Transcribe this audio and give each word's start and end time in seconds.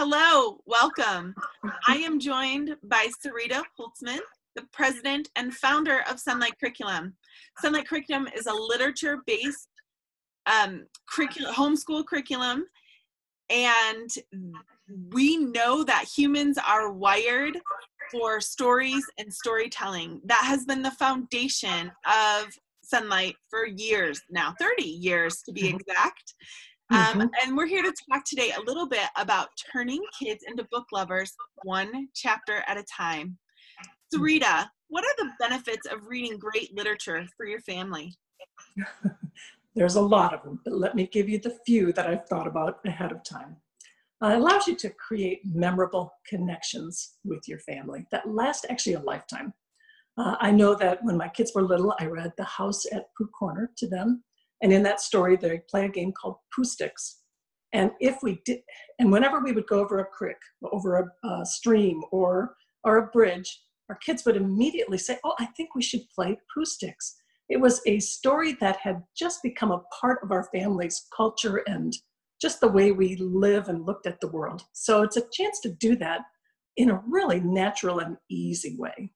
Hello, 0.00 0.60
welcome. 0.64 1.34
I 1.88 1.96
am 1.96 2.20
joined 2.20 2.76
by 2.84 3.08
Sarita 3.20 3.64
Holzmann, 3.76 4.20
the 4.54 4.62
president 4.72 5.28
and 5.34 5.52
founder 5.52 6.04
of 6.08 6.22
Sonlight 6.22 6.56
Curriculum. 6.60 7.14
Sonlight 7.60 7.88
Curriculum 7.88 8.28
is 8.28 8.46
a 8.46 8.52
literature 8.52 9.18
based 9.26 9.66
um, 10.46 10.86
curriculum, 11.10 11.52
homeschool 11.52 12.06
curriculum, 12.06 12.66
and 13.50 14.08
we 15.10 15.36
know 15.36 15.82
that 15.82 16.04
humans 16.16 16.58
are 16.64 16.92
wired 16.92 17.58
for 18.12 18.40
stories 18.40 19.04
and 19.18 19.34
storytelling. 19.34 20.20
That 20.26 20.44
has 20.44 20.64
been 20.64 20.82
the 20.82 20.92
foundation 20.92 21.90
of 22.06 22.46
Sonlight 22.94 23.34
for 23.50 23.66
years 23.66 24.20
now 24.30 24.54
30 24.60 24.84
years 24.84 25.42
to 25.42 25.52
be 25.52 25.76
mm-hmm. 26.92 27.20
Um, 27.20 27.26
mm-hmm. 27.26 27.48
and 27.48 27.56
we're 27.56 27.66
here 27.66 27.82
to 27.82 27.92
talk 28.10 28.24
today 28.24 28.52
a 28.56 28.62
little 28.62 28.88
bit 28.88 29.08
about 29.16 29.48
turning 29.72 30.02
kids 30.18 30.44
into 30.46 30.66
book 30.70 30.86
lovers 30.92 31.32
one 31.64 32.08
chapter 32.14 32.62
at 32.66 32.78
a 32.78 32.84
time. 32.84 33.38
Sarita, 34.14 34.66
what 34.88 35.04
are 35.04 35.24
the 35.24 35.30
benefits 35.38 35.86
of 35.86 36.06
reading 36.06 36.38
great 36.38 36.74
literature 36.74 37.26
for 37.36 37.46
your 37.46 37.60
family? 37.60 38.16
There's 39.74 39.96
a 39.96 40.00
lot 40.00 40.34
of 40.34 40.42
them, 40.42 40.60
but 40.64 40.74
let 40.74 40.94
me 40.94 41.08
give 41.12 41.28
you 41.28 41.38
the 41.38 41.56
few 41.66 41.92
that 41.92 42.06
I've 42.06 42.26
thought 42.26 42.46
about 42.46 42.78
ahead 42.84 43.12
of 43.12 43.22
time. 43.22 43.56
Uh, 44.22 44.28
it 44.28 44.38
allows 44.38 44.66
you 44.66 44.74
to 44.74 44.90
create 44.90 45.42
memorable 45.44 46.12
connections 46.26 47.16
with 47.24 47.46
your 47.46 47.60
family 47.60 48.04
that 48.10 48.28
last 48.28 48.66
actually 48.68 48.94
a 48.94 49.00
lifetime. 49.00 49.52
Uh, 50.16 50.34
I 50.40 50.50
know 50.50 50.74
that 50.74 51.04
when 51.04 51.16
my 51.16 51.28
kids 51.28 51.52
were 51.54 51.62
little, 51.62 51.94
I 52.00 52.06
read 52.06 52.32
The 52.36 52.44
House 52.44 52.84
at 52.92 53.06
Pooh 53.16 53.28
Corner 53.28 53.70
to 53.76 53.86
them. 53.86 54.24
And 54.62 54.72
in 54.72 54.82
that 54.82 55.00
story, 55.00 55.36
they 55.36 55.60
play 55.70 55.84
a 55.84 55.90
game 55.90 56.12
called 56.12 56.36
Pooh 56.54 56.64
Sticks. 56.64 57.20
And 57.72 57.90
if 58.00 58.22
we 58.22 58.40
did, 58.44 58.60
and 58.98 59.12
whenever 59.12 59.40
we 59.40 59.52
would 59.52 59.66
go 59.66 59.80
over 59.80 60.00
a 60.00 60.06
creek, 60.06 60.36
over 60.72 60.96
a, 60.96 61.28
a 61.28 61.46
stream 61.46 62.02
or, 62.10 62.54
or 62.84 62.96
a 62.96 63.06
bridge, 63.08 63.60
our 63.88 63.96
kids 63.96 64.24
would 64.24 64.36
immediately 64.36 64.98
say, 64.98 65.18
Oh, 65.24 65.34
I 65.38 65.46
think 65.56 65.74
we 65.74 65.82
should 65.82 66.08
play 66.14 66.38
Pooh 66.54 66.64
Sticks. 66.64 67.16
It 67.48 67.60
was 67.60 67.80
a 67.86 67.98
story 68.00 68.56
that 68.60 68.78
had 68.78 69.02
just 69.16 69.42
become 69.42 69.70
a 69.70 69.82
part 70.00 70.20
of 70.22 70.32
our 70.32 70.48
family's 70.52 71.06
culture 71.16 71.62
and 71.66 71.94
just 72.40 72.60
the 72.60 72.68
way 72.68 72.92
we 72.92 73.16
live 73.16 73.68
and 73.68 73.86
looked 73.86 74.06
at 74.06 74.20
the 74.20 74.28
world. 74.28 74.62
So 74.72 75.02
it's 75.02 75.16
a 75.16 75.24
chance 75.32 75.60
to 75.60 75.72
do 75.72 75.96
that 75.96 76.20
in 76.76 76.90
a 76.90 77.02
really 77.08 77.40
natural 77.40 78.00
and 78.00 78.16
easy 78.30 78.76
way. 78.78 79.12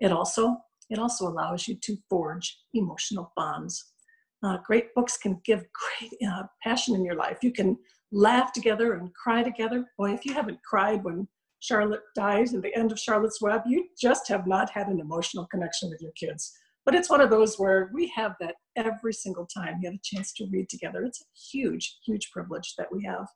It 0.00 0.12
also 0.12 0.56
it 0.90 0.98
also 0.98 1.28
allows 1.28 1.68
you 1.68 1.76
to 1.82 1.96
forge 2.08 2.58
emotional 2.72 3.32
bonds 3.36 3.92
uh, 4.42 4.58
great 4.64 4.94
books 4.94 5.16
can 5.16 5.40
give 5.44 5.64
great 5.72 6.12
uh, 6.28 6.44
passion 6.62 6.94
in 6.94 7.04
your 7.04 7.16
life. 7.16 7.38
You 7.42 7.52
can 7.52 7.76
laugh 8.12 8.52
together 8.52 8.94
and 8.94 9.12
cry 9.14 9.42
together. 9.42 9.86
Boy, 9.98 10.12
if 10.12 10.24
you 10.24 10.32
haven't 10.32 10.62
cried 10.62 11.04
when 11.04 11.28
Charlotte 11.60 12.02
dies 12.14 12.54
at 12.54 12.62
the 12.62 12.74
end 12.76 12.92
of 12.92 12.98
Charlotte's 12.98 13.42
Web, 13.42 13.62
you 13.66 13.88
just 14.00 14.28
have 14.28 14.46
not 14.46 14.70
had 14.70 14.88
an 14.88 15.00
emotional 15.00 15.46
connection 15.46 15.90
with 15.90 16.00
your 16.00 16.12
kids. 16.12 16.52
But 16.84 16.94
it's 16.94 17.10
one 17.10 17.20
of 17.20 17.30
those 17.30 17.58
where 17.58 17.90
we 17.92 18.06
have 18.14 18.34
that 18.40 18.54
every 18.76 19.12
single 19.12 19.46
time 19.46 19.78
you 19.80 19.90
have 19.90 19.98
a 19.98 20.00
chance 20.02 20.32
to 20.34 20.46
read 20.50 20.68
together. 20.68 21.02
It's 21.04 21.20
a 21.20 21.24
huge, 21.52 21.98
huge 22.06 22.30
privilege 22.30 22.74
that 22.78 22.90
we 22.90 23.04
have. 23.04 23.26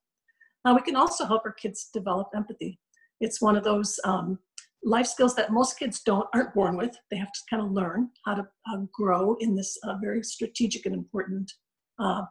Uh, 0.64 0.74
we 0.74 0.82
can 0.82 0.96
also 0.96 1.26
help 1.26 1.42
our 1.44 1.52
kids 1.52 1.90
develop 1.92 2.28
empathy. 2.34 2.78
It's 3.20 3.42
one 3.42 3.56
of 3.56 3.64
those 3.64 3.98
um, 4.04 4.38
life 4.84 5.06
skills 5.06 5.34
that 5.36 5.52
most 5.52 5.78
kids 5.78 6.00
don't 6.00 6.26
aren't 6.34 6.54
born 6.54 6.76
with. 6.76 6.96
They 7.10 7.16
have 7.16 7.32
to 7.32 7.40
kind 7.48 7.62
of 7.62 7.72
learn 7.72 8.10
how 8.24 8.34
to 8.34 8.42
uh, 8.72 8.78
grow 8.92 9.36
in 9.40 9.54
this 9.54 9.78
uh, 9.84 9.96
very 10.00 10.22
strategic 10.22 10.86
and 10.86 10.94
important 10.94 11.52
uh, 11.98 12.22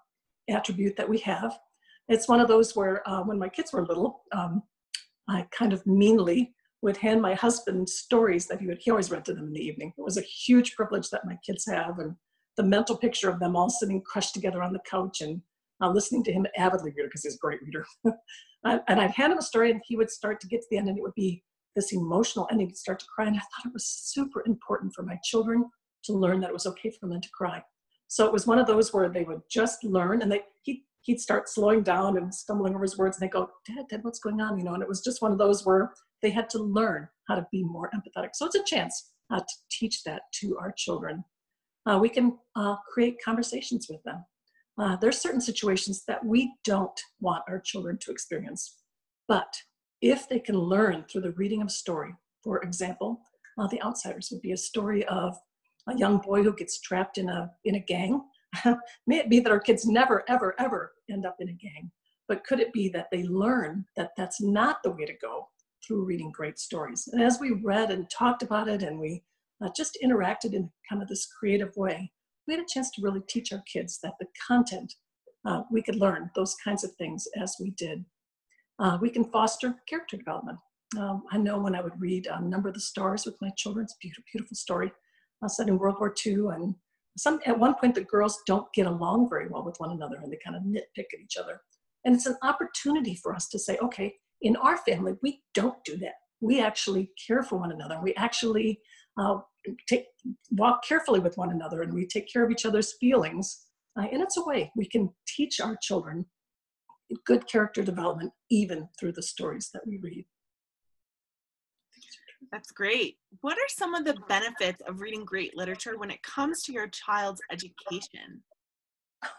attribute 0.49 0.97
that 0.97 1.07
we 1.09 1.19
have. 1.19 1.57
It's 2.09 2.27
one 2.27 2.41
of 2.41 2.47
those 2.47 2.75
where 2.75 3.07
uh, 3.09 3.23
when 3.23 3.39
my 3.39 3.49
kids 3.49 3.71
were 3.71 3.85
little, 3.85 4.23
um, 4.33 4.63
I 5.29 5.47
kind 5.51 5.71
of 5.71 5.85
meanly 5.85 6.53
would 6.81 6.97
hand 6.97 7.21
my 7.21 7.35
husband 7.35 7.87
stories 7.87 8.47
that 8.47 8.59
he 8.59 8.67
would 8.67 8.79
he 8.79 8.91
always 8.91 9.11
read 9.11 9.25
to 9.25 9.33
them 9.33 9.47
in 9.47 9.53
the 9.53 9.65
evening. 9.65 9.93
It 9.97 10.03
was 10.03 10.17
a 10.17 10.21
huge 10.21 10.75
privilege 10.75 11.09
that 11.09 11.25
my 11.25 11.37
kids 11.45 11.65
have, 11.67 11.99
and 11.99 12.15
the 12.57 12.63
mental 12.63 12.97
picture 12.97 13.29
of 13.29 13.39
them 13.39 13.55
all 13.55 13.69
sitting 13.69 14.01
crushed 14.01 14.33
together 14.33 14.61
on 14.61 14.73
the 14.73 14.79
couch 14.79 15.21
and 15.21 15.41
uh, 15.81 15.89
listening 15.89 16.23
to 16.23 16.33
him 16.33 16.45
avidly 16.57 16.91
read 16.97 17.05
because 17.05 17.23
he's 17.23 17.35
a 17.35 17.39
great 17.39 17.61
reader. 17.63 17.85
and 18.63 18.99
I'd 18.99 19.11
hand 19.11 19.31
him 19.31 19.39
a 19.39 19.43
story, 19.43 19.71
and 19.71 19.81
he 19.85 19.95
would 19.95 20.11
start 20.11 20.41
to 20.41 20.47
get 20.47 20.61
to 20.61 20.67
the 20.69 20.77
end, 20.77 20.89
and 20.89 20.97
it 20.97 21.01
would 21.01 21.15
be 21.15 21.43
this 21.75 21.93
emotional 21.93 22.47
ending 22.51 22.69
to 22.69 22.75
start 22.75 22.99
to 22.99 23.05
cry. 23.13 23.27
And 23.27 23.35
I 23.35 23.39
thought 23.39 23.65
it 23.65 23.73
was 23.73 23.87
super 23.87 24.43
important 24.45 24.93
for 24.93 25.03
my 25.03 25.17
children 25.23 25.69
to 26.05 26.13
learn 26.13 26.39
that 26.41 26.49
it 26.49 26.53
was 26.53 26.65
okay 26.65 26.91
for 26.99 27.07
them 27.07 27.21
to 27.21 27.29
cry. 27.33 27.61
So 28.07 28.25
it 28.25 28.33
was 28.33 28.47
one 28.47 28.59
of 28.59 28.67
those 28.67 28.93
where 28.93 29.09
they 29.09 29.23
would 29.23 29.41
just 29.49 29.83
learn 29.83 30.21
and 30.21 30.31
they 30.31 30.41
he 30.63 30.83
he'd 31.01 31.19
start 31.19 31.49
slowing 31.49 31.81
down 31.81 32.17
and 32.17 32.33
stumbling 32.33 32.75
over 32.75 32.83
his 32.83 32.97
words 32.97 33.17
and 33.17 33.27
they 33.27 33.31
go, 33.31 33.49
Dad, 33.65 33.85
Dad, 33.89 34.03
what's 34.03 34.19
going 34.19 34.41
on? 34.41 34.57
You 34.57 34.63
know, 34.63 34.73
and 34.73 34.83
it 34.83 34.89
was 34.89 35.01
just 35.01 35.21
one 35.21 35.31
of 35.31 35.37
those 35.37 35.65
where 35.65 35.93
they 36.21 36.29
had 36.29 36.49
to 36.51 36.59
learn 36.59 37.07
how 37.27 37.35
to 37.35 37.47
be 37.51 37.63
more 37.63 37.89
empathetic. 37.95 38.29
So 38.33 38.45
it's 38.45 38.55
a 38.55 38.63
chance 38.63 39.11
uh, 39.31 39.39
to 39.39 39.55
teach 39.71 40.03
that 40.03 40.23
to 40.41 40.57
our 40.59 40.73
children. 40.77 41.23
Uh, 41.89 41.97
we 41.99 42.09
can 42.09 42.37
uh, 42.55 42.75
create 42.93 43.17
conversations 43.23 43.87
with 43.89 44.03
them. 44.03 44.23
Uh, 44.77 44.95
there's 44.97 45.17
certain 45.17 45.41
situations 45.41 46.03
that 46.07 46.23
we 46.23 46.53
don't 46.63 46.99
want 47.19 47.43
our 47.47 47.59
children 47.59 47.97
to 48.01 48.11
experience, 48.11 48.77
but 49.27 49.53
if 50.01 50.27
they 50.27 50.39
can 50.39 50.57
learn 50.57 51.05
through 51.07 51.21
the 51.21 51.31
reading 51.31 51.61
of 51.61 51.67
a 51.67 51.71
story. 51.71 52.13
For 52.43 52.61
example, 52.61 53.21
uh, 53.57 53.67
The 53.67 53.81
Outsiders 53.83 54.29
would 54.31 54.41
be 54.41 54.51
a 54.51 54.57
story 54.57 55.05
of 55.05 55.37
a 55.87 55.97
young 55.97 56.17
boy 56.17 56.43
who 56.43 56.55
gets 56.55 56.79
trapped 56.81 57.17
in 57.17 57.29
a, 57.29 57.51
in 57.65 57.75
a 57.75 57.79
gang. 57.79 58.21
May 59.07 59.17
it 59.17 59.29
be 59.29 59.39
that 59.39 59.51
our 59.51 59.59
kids 59.59 59.85
never, 59.85 60.23
ever, 60.27 60.55
ever 60.59 60.93
end 61.09 61.25
up 61.25 61.37
in 61.39 61.49
a 61.49 61.53
gang, 61.53 61.91
but 62.27 62.43
could 62.43 62.59
it 62.59 62.73
be 62.73 62.89
that 62.89 63.07
they 63.11 63.23
learn 63.23 63.85
that 63.95 64.11
that's 64.17 64.41
not 64.41 64.83
the 64.83 64.91
way 64.91 65.05
to 65.05 65.13
go 65.21 65.47
through 65.85 66.05
reading 66.05 66.31
great 66.31 66.59
stories? 66.59 67.07
And 67.11 67.21
as 67.21 67.39
we 67.39 67.51
read 67.51 67.91
and 67.91 68.09
talked 68.09 68.43
about 68.43 68.67
it 68.67 68.83
and 68.83 68.99
we 68.99 69.23
uh, 69.63 69.69
just 69.75 69.97
interacted 70.03 70.53
in 70.53 70.71
kind 70.89 71.01
of 71.01 71.07
this 71.07 71.27
creative 71.27 71.75
way, 71.77 72.11
we 72.47 72.55
had 72.55 72.63
a 72.63 72.67
chance 72.67 72.89
to 72.91 73.01
really 73.01 73.21
teach 73.29 73.53
our 73.53 73.63
kids 73.71 73.99
that 74.03 74.13
the 74.19 74.27
content, 74.47 74.95
uh, 75.45 75.61
we 75.71 75.81
could 75.81 75.95
learn 75.95 76.31
those 76.35 76.55
kinds 76.63 76.83
of 76.83 76.91
things 76.95 77.27
as 77.39 77.55
we 77.59 77.71
did 77.71 78.03
uh, 78.81 78.97
we 78.99 79.09
can 79.09 79.23
foster 79.23 79.75
character 79.87 80.17
development. 80.17 80.57
Um, 80.97 81.23
I 81.31 81.37
know 81.37 81.59
when 81.59 81.75
I 81.75 81.81
would 81.81 81.99
read 82.01 82.27
um, 82.27 82.49
Number 82.49 82.67
of 82.67 82.73
the 82.73 82.81
Stars 82.81 83.25
with 83.25 83.35
my 83.41 83.49
children, 83.55 83.85
it's 83.85 83.93
a 83.93 84.01
beautiful, 84.01 84.23
beautiful 84.31 84.55
story 84.55 84.91
uh, 85.43 85.47
set 85.47 85.69
in 85.69 85.77
World 85.77 85.97
War 85.99 86.13
II. 86.25 86.47
And 86.53 86.75
some, 87.17 87.39
at 87.45 87.57
one 87.57 87.75
point, 87.75 87.95
the 87.95 88.03
girls 88.03 88.39
don't 88.47 88.71
get 88.73 88.87
along 88.87 89.29
very 89.29 89.47
well 89.47 89.63
with 89.63 89.75
one 89.77 89.91
another 89.91 90.17
and 90.21 90.31
they 90.31 90.39
kind 90.43 90.55
of 90.55 90.63
nitpick 90.63 91.13
at 91.13 91.21
each 91.23 91.37
other. 91.37 91.61
And 92.03 92.15
it's 92.15 92.25
an 92.25 92.37
opportunity 92.41 93.15
for 93.15 93.33
us 93.33 93.47
to 93.49 93.59
say, 93.59 93.77
okay, 93.77 94.15
in 94.41 94.55
our 94.57 94.77
family, 94.77 95.13
we 95.21 95.43
don't 95.53 95.81
do 95.85 95.97
that. 95.97 96.15
We 96.41 96.59
actually 96.59 97.11
care 97.27 97.43
for 97.43 97.57
one 97.57 97.71
another. 97.71 97.99
We 98.01 98.15
actually 98.15 98.81
uh, 99.17 99.37
take, 99.87 100.05
walk 100.51 100.83
carefully 100.83 101.19
with 101.19 101.37
one 101.37 101.51
another 101.51 101.83
and 101.83 101.93
we 101.93 102.07
take 102.07 102.31
care 102.33 102.43
of 102.43 102.51
each 102.51 102.65
other's 102.65 102.95
feelings. 102.99 103.65
Uh, 103.97 104.07
and 104.11 104.21
it's 104.23 104.37
a 104.37 104.43
way 104.43 104.71
we 104.75 104.87
can 104.87 105.09
teach 105.27 105.61
our 105.61 105.77
children 105.81 106.25
good 107.25 107.47
character 107.47 107.83
development 107.83 108.31
even 108.49 108.87
through 108.99 109.13
the 109.13 109.23
stories 109.23 109.69
that 109.73 109.85
we 109.85 109.97
read. 109.97 110.25
That's 112.51 112.71
great. 112.71 113.17
What 113.41 113.57
are 113.57 113.69
some 113.69 113.93
of 113.93 114.03
the 114.03 114.17
benefits 114.27 114.81
of 114.87 114.99
reading 114.99 115.23
great 115.23 115.55
literature 115.55 115.97
when 115.97 116.11
it 116.11 116.23
comes 116.23 116.63
to 116.63 116.73
your 116.73 116.87
child's 116.87 117.41
education? 117.51 118.43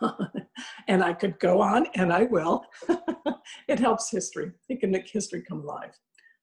and 0.89 1.03
I 1.03 1.13
could 1.13 1.39
go 1.39 1.61
on, 1.61 1.87
and 1.95 2.13
I 2.13 2.25
will. 2.25 2.65
it 3.69 3.79
helps 3.79 4.11
history, 4.11 4.53
it 4.69 4.81
can 4.81 4.91
make 4.91 5.09
history 5.09 5.43
come 5.43 5.61
alive. 5.61 5.99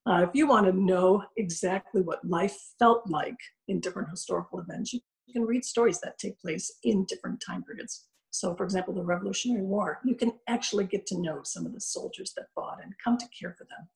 Uh, 0.06 0.26
if 0.28 0.30
you 0.34 0.48
want 0.48 0.66
to 0.66 0.74
know 0.74 1.24
exactly 1.38 2.02
what 2.02 2.26
life 2.26 2.58
felt 2.80 3.10
like 3.10 3.38
in 3.68 3.80
different 3.80 4.10
historical 4.10 4.60
events, 4.60 4.94
you 4.94 5.02
can 5.32 5.44
read 5.44 5.64
stories 5.64 6.00
that 6.02 6.18
take 6.18 6.40
place 6.40 6.72
in 6.84 7.06
different 7.06 7.42
time 7.46 7.64
periods. 7.64 8.09
So, 8.32 8.56
for 8.56 8.64
example, 8.64 8.94
the 8.94 9.04
Revolutionary 9.04 9.64
War, 9.64 10.00
you 10.06 10.16
can 10.16 10.34
actually 10.48 10.86
get 10.86 11.08
to 11.08 11.20
know 11.20 11.42
some 11.44 11.66
of 11.66 11.74
the 11.74 11.82
soldiers 11.82 12.34
that 12.36 12.48
fought 12.54 12.80
and 12.84 12.94
come 13.04 13.18
to 13.18 13.28
care 13.38 13.56
for 13.58 13.64
them. 13.66 13.90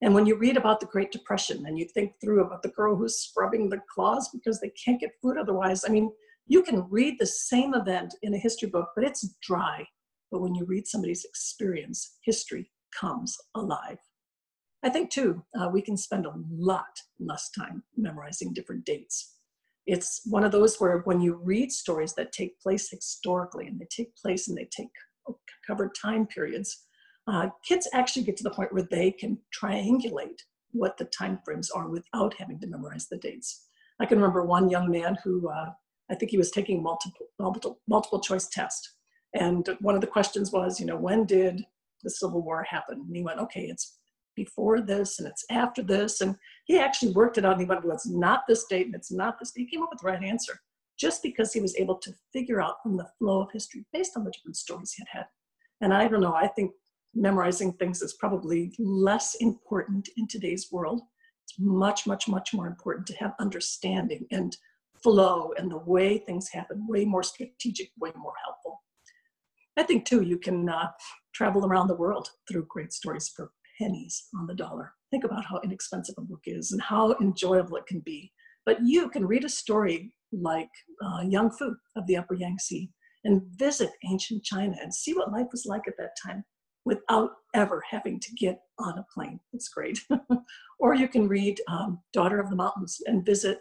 And 0.00 0.14
when 0.14 0.26
you 0.26 0.36
read 0.36 0.56
about 0.56 0.80
the 0.80 0.86
Great 0.86 1.12
Depression 1.12 1.66
and 1.66 1.78
you 1.78 1.86
think 1.86 2.14
through 2.20 2.44
about 2.44 2.62
the 2.62 2.70
girl 2.70 2.96
who's 2.96 3.18
scrubbing 3.18 3.68
the 3.68 3.80
claws 3.88 4.28
because 4.32 4.60
they 4.60 4.70
can't 4.70 5.00
get 5.00 5.12
food 5.22 5.38
otherwise, 5.38 5.84
I 5.86 5.90
mean, 5.90 6.10
you 6.46 6.62
can 6.62 6.88
read 6.90 7.16
the 7.18 7.26
same 7.26 7.74
event 7.74 8.14
in 8.22 8.34
a 8.34 8.38
history 8.38 8.68
book, 8.68 8.88
but 8.94 9.04
it's 9.04 9.34
dry. 9.42 9.86
But 10.30 10.40
when 10.40 10.54
you 10.54 10.64
read 10.64 10.86
somebody's 10.86 11.24
experience, 11.24 12.18
history 12.22 12.70
comes 12.98 13.36
alive. 13.54 13.98
I 14.82 14.90
think, 14.90 15.10
too, 15.10 15.42
uh, 15.58 15.68
we 15.72 15.80
can 15.80 15.96
spend 15.96 16.26
a 16.26 16.34
lot 16.50 17.00
less 17.18 17.50
time 17.50 17.82
memorizing 17.96 18.52
different 18.52 18.84
dates 18.84 19.33
it's 19.86 20.22
one 20.26 20.44
of 20.44 20.52
those 20.52 20.76
where 20.78 20.98
when 21.00 21.20
you 21.20 21.40
read 21.42 21.70
stories 21.70 22.14
that 22.14 22.32
take 22.32 22.58
place 22.60 22.90
historically 22.90 23.66
and 23.66 23.78
they 23.78 23.86
take 23.90 24.14
place 24.16 24.48
and 24.48 24.56
they 24.56 24.68
take 24.70 24.88
covered 25.66 25.90
time 26.00 26.26
periods, 26.26 26.84
uh, 27.26 27.48
kids 27.66 27.88
actually 27.92 28.22
get 28.22 28.36
to 28.36 28.42
the 28.42 28.50
point 28.50 28.72
where 28.72 28.86
they 28.90 29.10
can 29.10 29.38
triangulate 29.58 30.40
what 30.72 30.96
the 30.98 31.04
time 31.06 31.38
frames 31.44 31.70
are 31.70 31.88
without 31.88 32.34
having 32.34 32.58
to 32.60 32.66
memorize 32.66 33.06
the 33.08 33.16
dates. 33.16 33.66
I 34.00 34.06
can 34.06 34.18
remember 34.18 34.44
one 34.44 34.68
young 34.68 34.90
man 34.90 35.16
who 35.22 35.48
uh, 35.48 35.70
I 36.10 36.14
think 36.14 36.30
he 36.30 36.38
was 36.38 36.50
taking 36.50 36.82
multiple, 36.82 37.26
multiple 37.38 37.80
multiple 37.88 38.20
choice 38.20 38.48
test, 38.48 38.90
and 39.34 39.68
one 39.80 39.94
of 39.94 40.00
the 40.00 40.06
questions 40.06 40.52
was, 40.52 40.78
you 40.78 40.86
know, 40.86 40.96
when 40.96 41.24
did 41.24 41.64
the 42.02 42.10
Civil 42.10 42.42
War 42.42 42.64
happen? 42.64 43.04
And 43.06 43.16
he 43.16 43.22
went, 43.22 43.40
okay, 43.40 43.62
it's 43.62 43.98
before 44.34 44.80
this 44.80 45.18
and 45.18 45.28
it's 45.28 45.44
after 45.50 45.82
this. 45.82 46.20
And 46.20 46.36
he 46.64 46.78
actually 46.78 47.12
worked 47.12 47.38
it 47.38 47.44
out 47.44 47.58
he 47.58 47.64
went, 47.64 47.84
well, 47.84 47.94
it's 47.94 48.08
not 48.08 48.42
this 48.48 48.64
date 48.64 48.86
and 48.86 48.94
it's 48.94 49.12
not 49.12 49.38
this. 49.38 49.52
He 49.54 49.66
came 49.66 49.82
up 49.82 49.90
with 49.90 50.00
the 50.00 50.06
right 50.06 50.22
answer 50.22 50.60
just 50.98 51.22
because 51.22 51.52
he 51.52 51.60
was 51.60 51.76
able 51.76 51.96
to 51.98 52.14
figure 52.32 52.60
out 52.60 52.82
from 52.82 52.96
the 52.96 53.08
flow 53.18 53.42
of 53.42 53.52
history 53.52 53.84
based 53.92 54.16
on 54.16 54.24
the 54.24 54.30
different 54.30 54.56
stories 54.56 54.92
he 54.92 55.02
had 55.02 55.18
had. 55.18 55.26
And 55.80 55.92
I 55.92 56.08
don't 56.08 56.20
know, 56.20 56.34
I 56.34 56.48
think 56.48 56.72
memorizing 57.14 57.72
things 57.74 58.02
is 58.02 58.14
probably 58.14 58.72
less 58.78 59.36
important 59.36 60.08
in 60.16 60.26
today's 60.26 60.68
world. 60.70 61.02
It's 61.44 61.58
much, 61.58 62.06
much, 62.06 62.28
much 62.28 62.54
more 62.54 62.66
important 62.66 63.06
to 63.08 63.16
have 63.16 63.34
understanding 63.38 64.26
and 64.30 64.56
flow 65.02 65.52
and 65.58 65.70
the 65.70 65.78
way 65.78 66.18
things 66.18 66.48
happen, 66.48 66.86
way 66.88 67.04
more 67.04 67.22
strategic, 67.22 67.90
way 67.98 68.10
more 68.16 68.32
helpful. 68.44 68.82
I 69.76 69.82
think 69.82 70.06
too, 70.06 70.22
you 70.22 70.38
can 70.38 70.68
uh, 70.68 70.88
travel 71.34 71.66
around 71.66 71.88
the 71.88 71.96
world 71.96 72.28
through 72.48 72.66
great 72.68 72.92
stories 72.92 73.28
for 73.28 73.50
pennies 73.78 74.28
on 74.38 74.46
the 74.46 74.54
dollar. 74.54 74.92
Think 75.10 75.24
about 75.24 75.44
how 75.44 75.60
inexpensive 75.62 76.14
a 76.18 76.22
book 76.22 76.42
is 76.46 76.72
and 76.72 76.80
how 76.82 77.14
enjoyable 77.20 77.76
it 77.76 77.86
can 77.86 78.00
be. 78.00 78.32
But 78.66 78.78
you 78.84 79.08
can 79.10 79.26
read 79.26 79.44
a 79.44 79.48
story 79.48 80.12
like 80.32 80.70
uh, 81.04 81.22
Young 81.22 81.50
Fu 81.50 81.74
of 81.96 82.06
the 82.06 82.16
Upper 82.16 82.34
Yangtze 82.34 82.90
and 83.24 83.42
visit 83.56 83.90
ancient 84.08 84.42
China 84.42 84.76
and 84.82 84.92
see 84.92 85.14
what 85.14 85.32
life 85.32 85.46
was 85.52 85.66
like 85.66 85.82
at 85.86 85.96
that 85.98 86.16
time 86.24 86.44
without 86.84 87.30
ever 87.54 87.82
having 87.88 88.20
to 88.20 88.32
get 88.34 88.60
on 88.78 88.98
a 88.98 89.06
plane. 89.14 89.40
It's 89.52 89.68
great. 89.68 89.98
or 90.78 90.94
you 90.94 91.08
can 91.08 91.28
read 91.28 91.60
um, 91.68 92.00
Daughter 92.12 92.40
of 92.40 92.50
the 92.50 92.56
Mountains 92.56 92.98
and 93.06 93.24
visit 93.24 93.58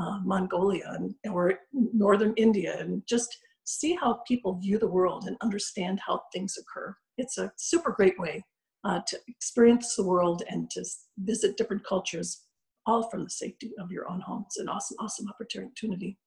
uh, 0.00 0.18
Mongolia 0.24 0.92
and, 0.94 1.14
or 1.32 1.54
northern 1.72 2.34
India 2.36 2.76
and 2.78 3.02
just 3.08 3.36
see 3.64 3.94
how 3.94 4.20
people 4.26 4.58
view 4.58 4.78
the 4.78 4.88
world 4.88 5.24
and 5.26 5.36
understand 5.42 6.00
how 6.04 6.22
things 6.32 6.56
occur. 6.58 6.94
It's 7.18 7.38
a 7.38 7.52
super 7.56 7.92
great 7.92 8.18
way 8.18 8.44
uh, 8.84 9.00
to 9.06 9.18
experience 9.28 9.94
the 9.96 10.04
world 10.04 10.42
and 10.48 10.70
to 10.70 10.84
visit 11.18 11.56
different 11.56 11.84
cultures, 11.84 12.42
all 12.86 13.08
from 13.10 13.24
the 13.24 13.30
safety 13.30 13.72
of 13.80 13.90
your 13.90 14.08
own 14.10 14.20
home. 14.20 14.44
It's 14.46 14.58
an 14.58 14.68
awesome, 14.68 14.96
awesome 15.00 15.28
opportunity. 15.28 16.18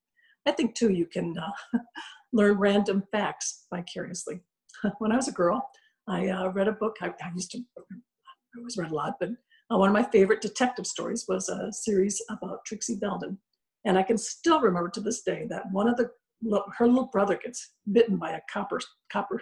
I 0.46 0.51
think 0.51 0.75
too, 0.75 0.92
you 0.92 1.06
can 1.06 1.36
uh, 1.38 1.80
learn 2.34 2.57
random 2.57 3.04
facts 3.12 3.66
vicariously. 3.74 4.42
when 5.00 5.12
I 5.12 5.16
was 5.16 5.28
a 5.28 5.34
girl, 5.34 5.69
I 6.07 6.28
uh, 6.28 6.50
read 6.50 6.68
a 6.68 6.74
book. 6.74 6.98
I, 7.01 7.07
I, 7.07 7.31
used 7.36 7.51
to, 7.51 7.60
I 7.78 7.96
always 8.57 8.78
read 8.78 8.92
a 8.92 8.95
lot, 8.95 9.16
but 9.19 9.30
uh, 9.72 9.78
one 9.78 9.90
of 9.90 9.94
my 9.94 10.04
favorite 10.04 10.42
detective 10.42 10.88
stories 10.88 11.25
was 11.28 11.50
a 11.50 11.72
series 11.72 12.22
about 12.30 12.66
Trixie 12.66 12.95
Belden. 12.95 13.38
And 13.86 13.98
I 13.98 14.04
can 14.04 14.18
still 14.18 14.60
remember 14.60 14.90
to 14.90 15.02
this 15.02 15.22
day 15.22 15.45
that 15.50 15.72
one 15.72 15.88
of 15.88 15.95
the, 15.98 16.10
her 16.78 16.88
little 16.88 17.10
brother 17.12 17.40
gets 17.42 17.74
bitten 17.92 18.18
by 18.18 18.31
a 18.31 18.42
copper, 18.52 18.80
copper 19.12 19.42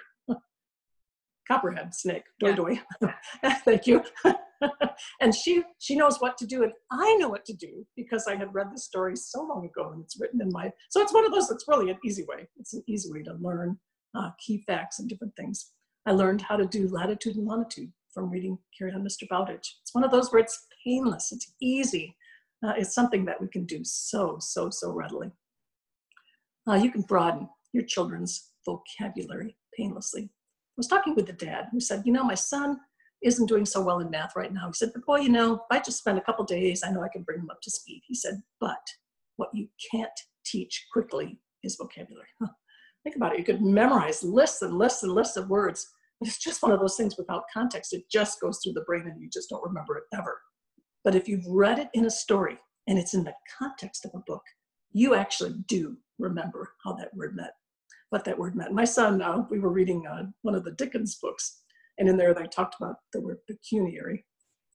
copperhead 1.48 1.94
snake, 1.94 2.24
doi 2.40 2.54
doi. 2.54 2.80
Thank 3.66 3.88
you. 3.88 4.04
and 5.22 5.34
she 5.34 5.64
she 5.80 5.96
knows 5.96 6.20
what 6.20 6.38
to 6.38 6.46
do, 6.46 6.64
and 6.64 6.74
I 6.92 7.16
know 7.16 7.30
what 7.30 7.46
to 7.46 7.54
do 7.54 7.86
because 7.96 8.28
I 8.28 8.36
had 8.36 8.54
read 8.54 8.68
the 8.74 8.80
story 8.80 9.16
so 9.16 9.44
long 9.44 9.66
ago, 9.66 9.92
and 9.92 10.04
it's 10.04 10.20
written 10.20 10.42
in 10.42 10.50
my. 10.52 10.72
So 10.90 11.02
it's 11.02 11.14
one 11.14 11.26
of 11.26 11.32
those. 11.32 11.50
It's 11.52 11.68
really 11.68 11.90
an 11.90 11.98
easy 12.06 12.24
way. 12.24 12.48
It's 12.58 12.74
an 12.74 12.84
easy 12.88 13.12
way 13.12 13.24
to 13.24 13.34
learn 13.40 13.78
uh, 14.16 14.32
key 14.40 14.64
facts 14.68 15.00
and 15.00 15.10
different 15.10 15.36
things. 15.36 15.72
I 16.06 16.12
learned 16.12 16.42
how 16.42 16.56
to 16.56 16.66
do 16.66 16.88
latitude 16.88 17.36
and 17.36 17.46
longitude 17.46 17.92
from 18.14 18.30
reading 18.30 18.58
Carry 18.78 18.94
On 18.94 19.04
Mr. 19.04 19.28
Bowditch. 19.30 19.78
It's 19.82 19.94
one 19.94 20.04
of 20.04 20.12
those 20.12 20.32
where 20.32 20.42
it's 20.42 20.66
painless. 20.86 21.32
It's 21.32 21.54
easy. 21.62 22.16
Uh, 22.66 22.74
it's 22.78 22.96
something 22.96 23.26
that 23.26 23.40
we 23.40 23.48
can 23.48 23.66
do 23.66 23.82
so 23.84 24.38
so 24.40 24.70
so 24.70 24.92
readily. 24.92 25.32
Uh, 26.68 26.76
you 26.76 26.92
can 26.92 27.02
broaden 27.02 27.48
your 27.74 27.84
children's 27.84 28.52
vocabulary 28.66 29.56
painlessly 29.78 30.30
was 30.78 30.88
talking 30.88 31.16
with 31.16 31.26
the 31.26 31.34
dad 31.34 31.66
who 31.72 31.80
said, 31.80 32.04
you 32.06 32.14
know, 32.14 32.24
my 32.24 32.36
son 32.36 32.80
isn't 33.24 33.48
doing 33.48 33.66
so 33.66 33.82
well 33.82 34.00
in 34.00 34.10
math 34.12 34.36
right 34.36 34.54
now. 34.54 34.68
He 34.68 34.74
said, 34.74 34.92
but 34.94 35.06
boy, 35.06 35.20
you 35.20 35.30
know, 35.30 35.56
if 35.56 35.62
I 35.72 35.80
just 35.80 35.98
spend 35.98 36.18
a 36.18 36.24
couple 36.24 36.46
days, 36.46 36.84
I 36.84 36.92
know 36.92 37.02
I 37.02 37.10
can 37.12 37.24
bring 37.24 37.40
him 37.40 37.50
up 37.50 37.62
to 37.64 37.72
speed. 37.72 38.04
He 38.08 38.14
said, 38.14 38.42
but 38.60 38.78
what 39.38 39.50
you 39.54 39.68
can't 39.92 40.10
teach 40.46 40.86
quickly 40.92 41.40
is 41.64 41.76
vocabulary. 41.76 42.28
Think 43.04 43.16
about 43.16 43.34
it. 43.34 43.40
You 43.40 43.46
could 43.46 43.62
memorize 43.62 44.24
lists 44.24 44.62
and 44.62 44.78
lists 44.78 45.04
and 45.04 45.14
lists 45.14 45.38
of 45.38 45.50
words, 45.50 45.88
but 46.20 46.28
it's 46.28 46.38
just 46.38 46.62
one 46.62 46.72
of 46.72 46.80
those 46.80 46.96
things 46.96 47.18
without 47.18 47.44
context. 47.52 47.94
It 47.94 48.04
just 48.12 48.40
goes 48.40 48.60
through 48.64 48.74
the 48.74 48.82
brain 48.82 49.08
and 49.08 49.22
you 49.22 49.30
just 49.32 49.50
don't 49.50 49.64
remember 49.64 49.98
it 49.98 50.04
ever. 50.14 50.40
But 51.04 51.16
if 51.16 51.28
you've 51.28 51.48
read 51.48 51.80
it 51.80 51.90
in 51.94 52.06
a 52.06 52.12
story 52.12 52.60
and 52.88 53.00
it's 53.00 53.14
in 53.14 53.24
the 53.24 53.34
context 53.58 54.06
of 54.06 54.12
a 54.14 54.24
book, 54.28 54.44
you 54.92 55.16
actually 55.16 55.56
do 55.68 55.98
remember 56.20 56.74
how 56.84 56.94
that 56.94 57.14
word 57.16 57.36
meant 57.36 57.52
what 58.10 58.24
that 58.26 58.38
word 58.38 58.56
meant. 58.56 58.74
My 58.74 58.86
son, 58.86 59.22
uh, 59.22 59.44
we 59.50 59.60
were 59.60 59.72
reading 59.72 60.06
uh, 60.08 60.24
one 60.42 60.56
of 60.56 60.64
the 60.64 60.72
Dickens 60.72 61.16
books, 61.16 61.62
and 61.98 62.08
in 62.08 62.18
there 62.18 62.34
they 62.34 62.46
talked 62.48 62.76
about 62.80 62.98
the 63.14 63.22
word 63.22 63.38
pecuniary. 63.48 64.26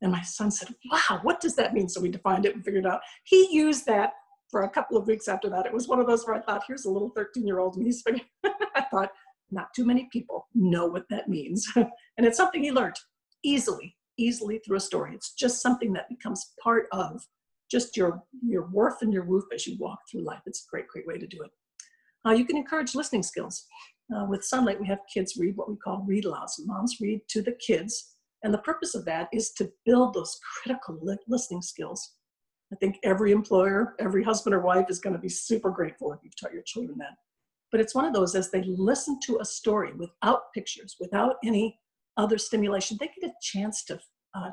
And 0.02 0.11
my 0.11 0.23
son 0.23 0.50
said, 0.50 0.75
Wow, 0.90 1.20
what 1.23 1.40
does 1.40 1.55
that 1.56 1.75
mean? 1.75 1.88
So 1.88 2.00
we 2.00 2.11
defined 2.11 2.44
it 2.44 2.55
and 2.55 2.64
figured 2.64 2.87
out. 2.87 3.00
He 3.25 3.49
used 3.52 3.87
that 3.87 4.12
for 4.50 4.62
a 4.62 4.70
couple 4.70 4.96
of 4.96 5.06
weeks 5.06 5.29
after 5.29 5.49
that. 5.49 5.64
It 5.64 5.73
was 5.73 5.88
one 5.88 6.00
of 6.00 6.06
those 6.06 6.26
where 6.26 6.37
I 6.37 6.40
thought, 6.40 6.64
Here's 6.67 6.84
a 6.84 6.90
little 6.90 7.12
13 7.17 7.46
year 7.46 7.61
old, 7.61 7.76
and 7.76 7.87
he's 7.87 8.02
figuring, 8.06 8.26
I 8.44 8.82
thought, 8.90 9.11
not 9.50 9.73
too 9.75 9.85
many 9.85 10.08
people 10.12 10.49
know 10.55 10.87
what 10.87 11.08
that 11.11 11.28
means. 11.28 11.67
and 11.76 11.90
it's 12.19 12.37
something 12.37 12.62
he 12.62 12.73
learned 12.73 12.96
easily, 13.44 13.96
easily 14.19 14.61
through 14.64 14.78
a 14.78 14.81
story. 14.81 15.14
It's 15.14 15.35
just 15.35 15.62
something 15.62 15.93
that 15.93 16.08
becomes 16.08 16.52
part 16.62 16.87
of 16.93 17.23
just 17.70 17.96
your, 17.96 18.23
your 18.44 18.69
worth 18.70 19.02
and 19.02 19.12
your 19.12 19.25
woof 19.25 19.44
as 19.55 19.67
you 19.67 19.76
walk 19.78 19.99
through 20.11 20.25
life. 20.25 20.43
It's 20.46 20.67
a 20.67 20.70
great, 20.70 20.88
great 20.88 21.06
way 21.06 21.19
to 21.19 21.26
do 21.26 21.43
it. 21.43 21.50
Uh, 22.27 22.33
you 22.33 22.45
can 22.45 22.57
encourage 22.57 22.95
listening 22.95 23.23
skills. 23.23 23.67
Uh, 24.15 24.25
with 24.27 24.43
Sonlight, 24.43 24.81
we 24.81 24.87
have 24.87 24.99
kids 25.13 25.37
read 25.39 25.57
what 25.57 25.69
we 25.69 25.77
call 25.77 26.05
read 26.07 26.25
alouds. 26.25 26.61
Moms 26.65 26.99
read 27.01 27.21
to 27.29 27.43
the 27.43 27.57
kids, 27.67 28.15
and 28.43 28.53
the 28.53 28.59
purpose 28.59 28.95
of 28.95 29.05
that 29.07 29.29
is 29.33 29.53
to 29.53 29.71
build 29.87 30.15
those 30.15 30.39
critical 30.63 30.99
li- 31.03 31.17
listening 31.29 31.63
skills. 31.63 32.15
I 32.73 32.77
think 32.77 32.99
every 33.03 33.33
employer, 33.33 33.95
every 33.99 34.23
husband 34.23 34.55
or 34.55 34.61
wife 34.61 34.87
is 34.89 34.99
going 34.99 35.15
to 35.15 35.19
be 35.19 35.29
super 35.29 35.71
grateful 35.71 36.13
if 36.13 36.21
you've 36.23 36.37
taught 36.37 36.55
your 36.55 36.63
children 36.63 36.97
that. 36.99 37.17
But 37.71 37.81
it's 37.81 37.95
one 37.95 38.05
of 38.05 38.13
those 38.13 38.35
as 38.35 38.51
they 38.51 38.63
listen 38.63 39.19
to 39.27 39.39
a 39.41 39.45
story 39.45 39.93
without 39.95 40.53
pictures, 40.55 40.97
without 41.01 41.37
any 41.45 41.79
other 42.17 42.39
stimulation, 42.39 42.99
they 43.01 43.11
get 43.21 43.31
a 43.31 43.35
chance 43.43 43.85
to 43.85 43.99
uh, 44.35 44.51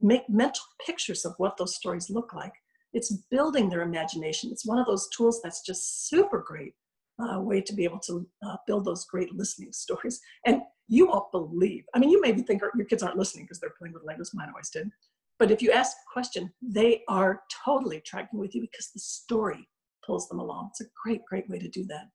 make 0.00 0.28
mental 0.28 0.64
pictures 0.84 1.24
of 1.24 1.34
what 1.38 1.56
those 1.56 1.76
stories 1.76 2.10
look 2.10 2.34
like. 2.34 2.52
It's 2.92 3.12
building 3.30 3.68
their 3.68 3.82
imagination. 3.82 4.50
It's 4.52 4.66
one 4.66 4.78
of 4.78 4.86
those 4.86 5.08
tools 5.16 5.40
that's 5.42 5.64
just 5.64 6.08
super 6.08 6.44
great 6.46 6.74
uh, 7.20 7.40
way 7.40 7.60
to 7.60 7.72
be 7.72 7.84
able 7.84 7.98
to 8.00 8.26
uh, 8.46 8.56
build 8.66 8.84
those 8.84 9.04
great 9.06 9.32
listening 9.34 9.72
stories. 9.72 10.20
And 10.46 10.62
you 10.88 11.06
won't 11.06 11.30
believe, 11.30 11.84
I 11.94 11.98
mean, 11.98 12.10
you 12.10 12.20
maybe 12.20 12.42
think 12.42 12.62
your 12.74 12.86
kids 12.86 13.02
aren't 13.02 13.18
listening 13.18 13.44
because 13.44 13.60
they're 13.60 13.74
playing 13.78 13.94
with 13.94 14.04
Legos, 14.04 14.34
mine 14.34 14.48
always 14.48 14.70
did. 14.70 14.90
But 15.38 15.50
if 15.50 15.62
you 15.62 15.70
ask 15.70 15.96
a 15.96 16.12
question, 16.12 16.52
they 16.60 17.02
are 17.08 17.42
totally 17.64 18.02
tracking 18.04 18.38
with 18.38 18.54
you 18.54 18.60
because 18.60 18.90
the 18.92 19.00
story 19.00 19.68
pulls 20.04 20.28
them 20.28 20.40
along. 20.40 20.70
It's 20.70 20.82
a 20.82 20.90
great, 21.02 21.24
great 21.24 21.48
way 21.48 21.58
to 21.58 21.68
do 21.68 21.84
that. 21.86 22.08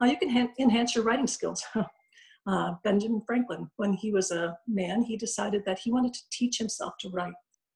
Uh, 0.00 0.06
you 0.06 0.18
can 0.18 0.28
ha- 0.30 0.52
enhance 0.58 0.94
your 0.94 1.04
writing 1.04 1.26
skills. 1.26 1.64
uh, 2.46 2.74
Benjamin 2.84 3.22
Franklin, 3.26 3.68
when 3.76 3.94
he 3.94 4.12
was 4.12 4.30
a 4.30 4.56
man, 4.68 5.02
he 5.02 5.16
decided 5.16 5.64
that 5.64 5.78
he 5.78 5.90
wanted 5.90 6.14
to 6.14 6.20
teach 6.30 6.58
himself 6.58 6.94
to 7.00 7.08
write. 7.08 7.32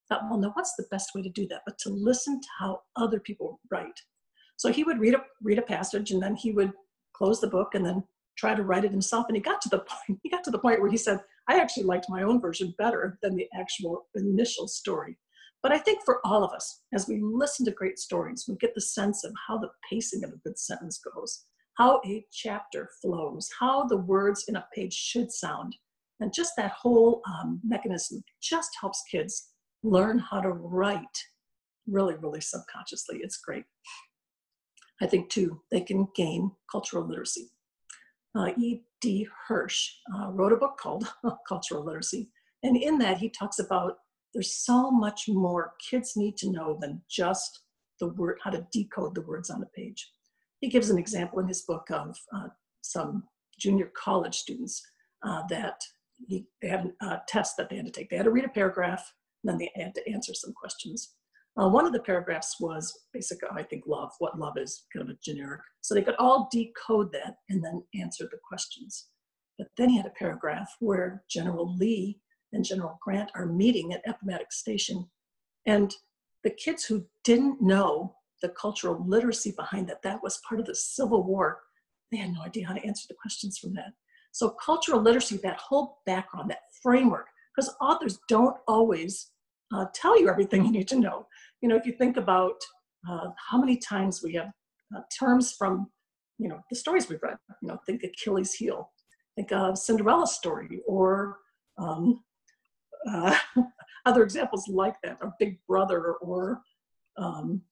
Thought, 0.08 0.28
well, 0.28 0.38
no, 0.38 0.50
what's 0.50 0.74
the 0.76 0.86
best 0.90 1.10
way 1.14 1.22
to 1.22 1.30
do 1.30 1.48
that? 1.48 1.62
But 1.66 1.78
to 1.78 1.90
listen 1.90 2.40
to 2.40 2.48
how 2.58 2.82
other 2.96 3.20
people 3.20 3.60
write. 3.70 4.00
So 4.60 4.70
he 4.70 4.84
would 4.84 5.00
read 5.00 5.14
a 5.14 5.24
read 5.40 5.58
a 5.58 5.62
passage 5.62 6.10
and 6.10 6.22
then 6.22 6.36
he 6.36 6.52
would 6.52 6.72
close 7.14 7.40
the 7.40 7.46
book 7.46 7.68
and 7.74 7.84
then 7.84 8.04
try 8.36 8.54
to 8.54 8.62
write 8.62 8.84
it 8.84 8.90
himself. 8.90 9.24
And 9.26 9.34
he 9.34 9.40
got 9.40 9.62
to 9.62 9.70
the 9.70 9.78
point, 9.88 10.20
he 10.22 10.28
got 10.28 10.44
to 10.44 10.50
the 10.50 10.58
point 10.58 10.82
where 10.82 10.90
he 10.90 10.98
said, 10.98 11.18
I 11.48 11.58
actually 11.58 11.84
liked 11.84 12.10
my 12.10 12.24
own 12.24 12.42
version 12.42 12.74
better 12.76 13.18
than 13.22 13.36
the 13.36 13.48
actual 13.58 14.08
initial 14.14 14.68
story. 14.68 15.16
But 15.62 15.72
I 15.72 15.78
think 15.78 16.00
for 16.04 16.20
all 16.26 16.44
of 16.44 16.52
us, 16.52 16.82
as 16.92 17.08
we 17.08 17.22
listen 17.22 17.64
to 17.66 17.70
great 17.70 17.98
stories, 17.98 18.44
we 18.46 18.56
get 18.56 18.74
the 18.74 18.82
sense 18.82 19.24
of 19.24 19.32
how 19.48 19.56
the 19.56 19.70
pacing 19.88 20.24
of 20.24 20.30
a 20.30 20.40
good 20.44 20.58
sentence 20.58 21.00
goes, 21.14 21.46
how 21.78 22.02
a 22.04 22.26
chapter 22.30 22.90
flows, 23.00 23.48
how 23.58 23.86
the 23.86 23.96
words 23.96 24.44
in 24.46 24.56
a 24.56 24.66
page 24.74 24.92
should 24.92 25.32
sound. 25.32 25.74
And 26.20 26.34
just 26.34 26.52
that 26.58 26.72
whole 26.72 27.22
um, 27.26 27.62
mechanism 27.64 28.22
just 28.42 28.72
helps 28.78 29.02
kids 29.10 29.52
learn 29.82 30.18
how 30.18 30.42
to 30.42 30.50
write 30.50 31.06
really, 31.86 32.16
really 32.16 32.42
subconsciously. 32.42 33.20
It's 33.22 33.38
great. 33.38 33.64
I 35.02 35.06
think 35.06 35.30
too, 35.30 35.60
they 35.70 35.80
can 35.80 36.08
gain 36.14 36.52
cultural 36.70 37.06
literacy. 37.06 37.50
Uh, 38.36 38.50
E.D. 38.56 39.26
Hirsch 39.48 39.90
uh, 40.14 40.30
wrote 40.30 40.52
a 40.52 40.56
book 40.56 40.78
called 40.78 41.08
Cultural 41.48 41.84
Literacy. 41.84 42.30
And 42.62 42.76
in 42.76 42.98
that, 42.98 43.18
he 43.18 43.30
talks 43.30 43.58
about 43.58 43.94
there's 44.34 44.54
so 44.54 44.90
much 44.90 45.24
more 45.28 45.72
kids 45.90 46.12
need 46.16 46.36
to 46.36 46.52
know 46.52 46.78
than 46.80 47.02
just 47.10 47.62
the 47.98 48.08
word, 48.08 48.38
how 48.42 48.50
to 48.50 48.66
decode 48.72 49.14
the 49.14 49.22
words 49.22 49.50
on 49.50 49.62
a 49.62 49.66
page. 49.76 50.08
He 50.60 50.68
gives 50.68 50.90
an 50.90 50.98
example 50.98 51.40
in 51.40 51.48
his 51.48 51.62
book 51.62 51.88
of 51.90 52.16
uh, 52.34 52.48
some 52.82 53.24
junior 53.58 53.90
college 53.96 54.36
students 54.36 54.80
uh, 55.26 55.42
that 55.48 55.80
he, 56.28 56.46
they 56.62 56.68
had 56.68 56.92
a 57.02 57.20
test 57.26 57.56
that 57.56 57.68
they 57.68 57.76
had 57.76 57.86
to 57.86 57.92
take. 57.92 58.10
They 58.10 58.16
had 58.16 58.24
to 58.24 58.30
read 58.30 58.44
a 58.44 58.48
paragraph, 58.48 59.12
and 59.42 59.50
then 59.50 59.58
they 59.58 59.82
had 59.82 59.94
to 59.94 60.10
answer 60.10 60.34
some 60.34 60.52
questions. 60.52 61.14
Uh, 61.58 61.68
one 61.68 61.84
of 61.84 61.92
the 61.92 62.00
paragraphs 62.00 62.56
was 62.60 63.06
basic, 63.12 63.38
I 63.50 63.62
think, 63.62 63.84
love, 63.86 64.10
what 64.18 64.38
love 64.38 64.56
is, 64.56 64.84
kind 64.94 65.08
of 65.08 65.14
a 65.14 65.18
generic. 65.22 65.60
So 65.80 65.94
they 65.94 66.02
could 66.02 66.14
all 66.18 66.48
decode 66.52 67.12
that 67.12 67.36
and 67.48 67.62
then 67.62 67.82
answer 68.00 68.28
the 68.30 68.38
questions. 68.46 69.08
But 69.58 69.68
then 69.76 69.90
he 69.90 69.96
had 69.96 70.06
a 70.06 70.10
paragraph 70.18 70.70
where 70.78 71.22
General 71.28 71.76
Lee 71.76 72.20
and 72.52 72.64
General 72.64 72.98
Grant 73.02 73.30
are 73.34 73.46
meeting 73.46 73.92
at 73.92 74.08
Appomattox 74.08 74.58
Station. 74.58 75.08
And 75.66 75.94
the 76.44 76.50
kids 76.50 76.84
who 76.84 77.04
didn't 77.24 77.60
know 77.60 78.14
the 78.42 78.48
cultural 78.50 79.04
literacy 79.06 79.52
behind 79.56 79.88
that, 79.88 80.02
that 80.02 80.22
was 80.22 80.40
part 80.48 80.60
of 80.60 80.66
the 80.66 80.74
Civil 80.74 81.24
War, 81.24 81.60
they 82.10 82.18
had 82.18 82.32
no 82.32 82.42
idea 82.42 82.66
how 82.66 82.74
to 82.74 82.84
answer 82.86 83.06
the 83.08 83.16
questions 83.20 83.58
from 83.58 83.74
that. 83.74 83.92
So 84.32 84.56
cultural 84.64 85.00
literacy, 85.00 85.38
that 85.42 85.58
whole 85.58 85.98
background, 86.06 86.50
that 86.50 86.62
framework, 86.82 87.26
because 87.54 87.74
authors 87.80 88.18
don't 88.28 88.56
always 88.66 89.29
uh, 89.72 89.86
tell 89.94 90.18
you 90.18 90.28
everything 90.28 90.64
you 90.66 90.72
need 90.72 90.88
to 90.88 90.98
know. 90.98 91.26
You 91.60 91.68
know, 91.68 91.76
if 91.76 91.86
you 91.86 91.92
think 91.92 92.16
about 92.16 92.60
uh, 93.08 93.28
how 93.50 93.58
many 93.58 93.76
times 93.76 94.22
we 94.22 94.34
have 94.34 94.50
uh, 94.96 95.00
terms 95.16 95.52
from, 95.52 95.90
you 96.38 96.48
know, 96.48 96.60
the 96.70 96.76
stories 96.76 97.08
we've 97.08 97.22
read, 97.22 97.36
you 97.62 97.68
know, 97.68 97.78
think 97.86 98.02
Achilles 98.02 98.54
heel, 98.54 98.90
think 99.36 99.52
of 99.52 99.78
Cinderella's 99.78 100.34
story, 100.34 100.80
or 100.86 101.38
um, 101.78 102.22
uh, 103.08 103.36
other 104.06 104.22
examples 104.22 104.66
like 104.68 104.96
that, 105.02 105.18
or 105.20 105.34
Big 105.38 105.58
Brother, 105.66 106.14
or 106.14 106.62
um, 107.16 107.62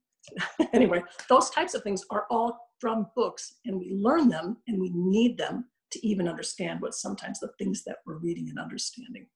anyway, 0.72 1.02
those 1.28 1.50
types 1.50 1.74
of 1.74 1.82
things 1.82 2.04
are 2.10 2.26
all 2.30 2.70
from 2.80 3.06
books, 3.14 3.54
and 3.64 3.78
we 3.78 3.92
learn 3.94 4.28
them 4.28 4.56
and 4.66 4.80
we 4.80 4.90
need 4.94 5.38
them 5.38 5.66
to 5.92 6.06
even 6.06 6.26
understand 6.26 6.80
what 6.80 6.94
sometimes 6.94 7.38
the 7.38 7.52
things 7.58 7.84
that 7.84 7.98
we're 8.06 8.16
reading 8.16 8.48
and 8.48 8.58
understanding. 8.58 9.26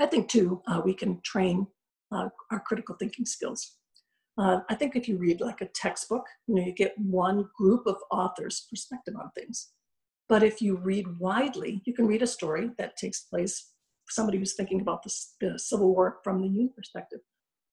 I 0.00 0.06
think, 0.06 0.28
too, 0.28 0.62
uh, 0.68 0.80
we 0.84 0.94
can 0.94 1.20
train 1.22 1.66
uh, 2.12 2.28
our 2.50 2.60
critical 2.60 2.96
thinking 2.98 3.26
skills. 3.26 3.76
Uh, 4.38 4.60
I 4.70 4.74
think 4.76 4.94
if 4.94 5.08
you 5.08 5.18
read 5.18 5.40
like 5.40 5.60
a 5.60 5.68
textbook, 5.74 6.24
you 6.46 6.54
know, 6.54 6.62
you 6.62 6.72
get 6.72 6.94
one 6.96 7.48
group 7.58 7.86
of 7.86 7.96
authors' 8.10 8.66
perspective 8.70 9.14
on 9.20 9.30
things. 9.36 9.70
But 10.28 10.42
if 10.42 10.62
you 10.62 10.76
read 10.76 11.18
widely, 11.18 11.82
you 11.86 11.94
can 11.94 12.06
read 12.06 12.22
a 12.22 12.26
story 12.26 12.70
that 12.78 12.96
takes 12.96 13.20
place 13.22 13.72
somebody 14.08 14.38
who's 14.38 14.54
thinking 14.54 14.80
about 14.80 15.02
the, 15.02 15.14
the 15.40 15.58
Civil 15.58 15.92
War 15.92 16.18
from 16.22 16.40
the 16.40 16.48
Union 16.48 16.70
perspective, 16.74 17.20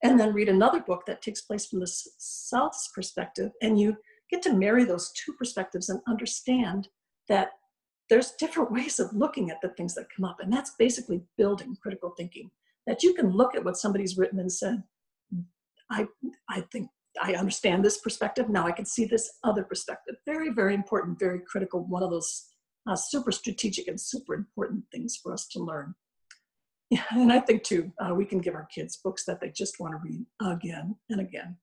and 0.03 0.19
then 0.19 0.33
read 0.33 0.49
another 0.49 0.81
book 0.81 1.03
that 1.05 1.21
takes 1.21 1.41
place 1.41 1.67
from 1.67 1.79
the 1.79 1.87
South's 1.87 2.89
perspective, 2.93 3.51
and 3.61 3.79
you 3.79 3.95
get 4.29 4.41
to 4.41 4.53
marry 4.53 4.83
those 4.83 5.11
two 5.13 5.33
perspectives 5.33 5.89
and 5.89 6.01
understand 6.07 6.87
that 7.29 7.51
there's 8.09 8.31
different 8.33 8.71
ways 8.71 8.99
of 8.99 9.13
looking 9.13 9.49
at 9.49 9.61
the 9.61 9.69
things 9.69 9.95
that 9.95 10.07
come 10.15 10.25
up, 10.25 10.37
and 10.39 10.51
that's 10.51 10.75
basically 10.77 11.21
building 11.37 11.75
critical 11.81 12.13
thinking. 12.17 12.51
That 12.87 13.01
you 13.01 13.13
can 13.13 13.31
look 13.31 13.55
at 13.55 13.65
what 13.65 13.77
somebody's 13.77 14.17
written 14.17 14.39
and 14.39 14.51
said, 14.51 14.83
I, 15.89 16.07
I 16.49 16.61
think 16.71 16.89
I 17.21 17.33
understand 17.33 17.83
this 17.83 17.99
perspective. 17.99 18.49
Now 18.49 18.67
I 18.67 18.71
can 18.71 18.85
see 18.85 19.05
this 19.05 19.31
other 19.43 19.63
perspective. 19.63 20.15
Very, 20.25 20.51
very 20.51 20.73
important, 20.73 21.19
very 21.19 21.41
critical. 21.47 21.85
One 21.85 22.03
of 22.03 22.11
those 22.11 22.45
uh, 22.87 22.95
super 22.95 23.31
strategic 23.31 23.87
and 23.87 23.99
super 23.99 24.33
important 24.33 24.83
things 24.91 25.17
for 25.21 25.33
us 25.33 25.47
to 25.49 25.59
learn. 25.59 25.95
Yeah, 26.91 27.03
and 27.11 27.33
I 27.33 27.39
think 27.39 27.63
too, 27.63 27.91
uh, 27.99 28.13
we 28.13 28.25
can 28.25 28.39
give 28.39 28.53
our 28.53 28.67
kids 28.67 28.97
books 28.97 29.25
that 29.25 29.41
they 29.41 29.49
just 29.49 29.79
want 29.79 29.93
to 29.93 29.99
read 30.03 30.25
again 30.41 30.95
and 31.09 31.19
again. 31.19 31.57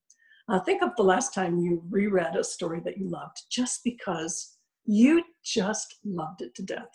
Uh, 0.49 0.59
think 0.61 0.83
of 0.83 0.91
the 0.97 1.05
last 1.05 1.33
time 1.33 1.59
you 1.59 1.83
reread 1.89 2.35
a 2.35 2.43
story 2.43 2.81
that 2.85 2.99
you 2.99 3.09
loved 3.09 3.43
just 3.51 3.85
because 3.85 4.52
you 4.85 5.23
just 5.45 5.97
loved 6.05 6.43
it 6.43 6.55
to 6.57 6.63
death. 6.63 6.89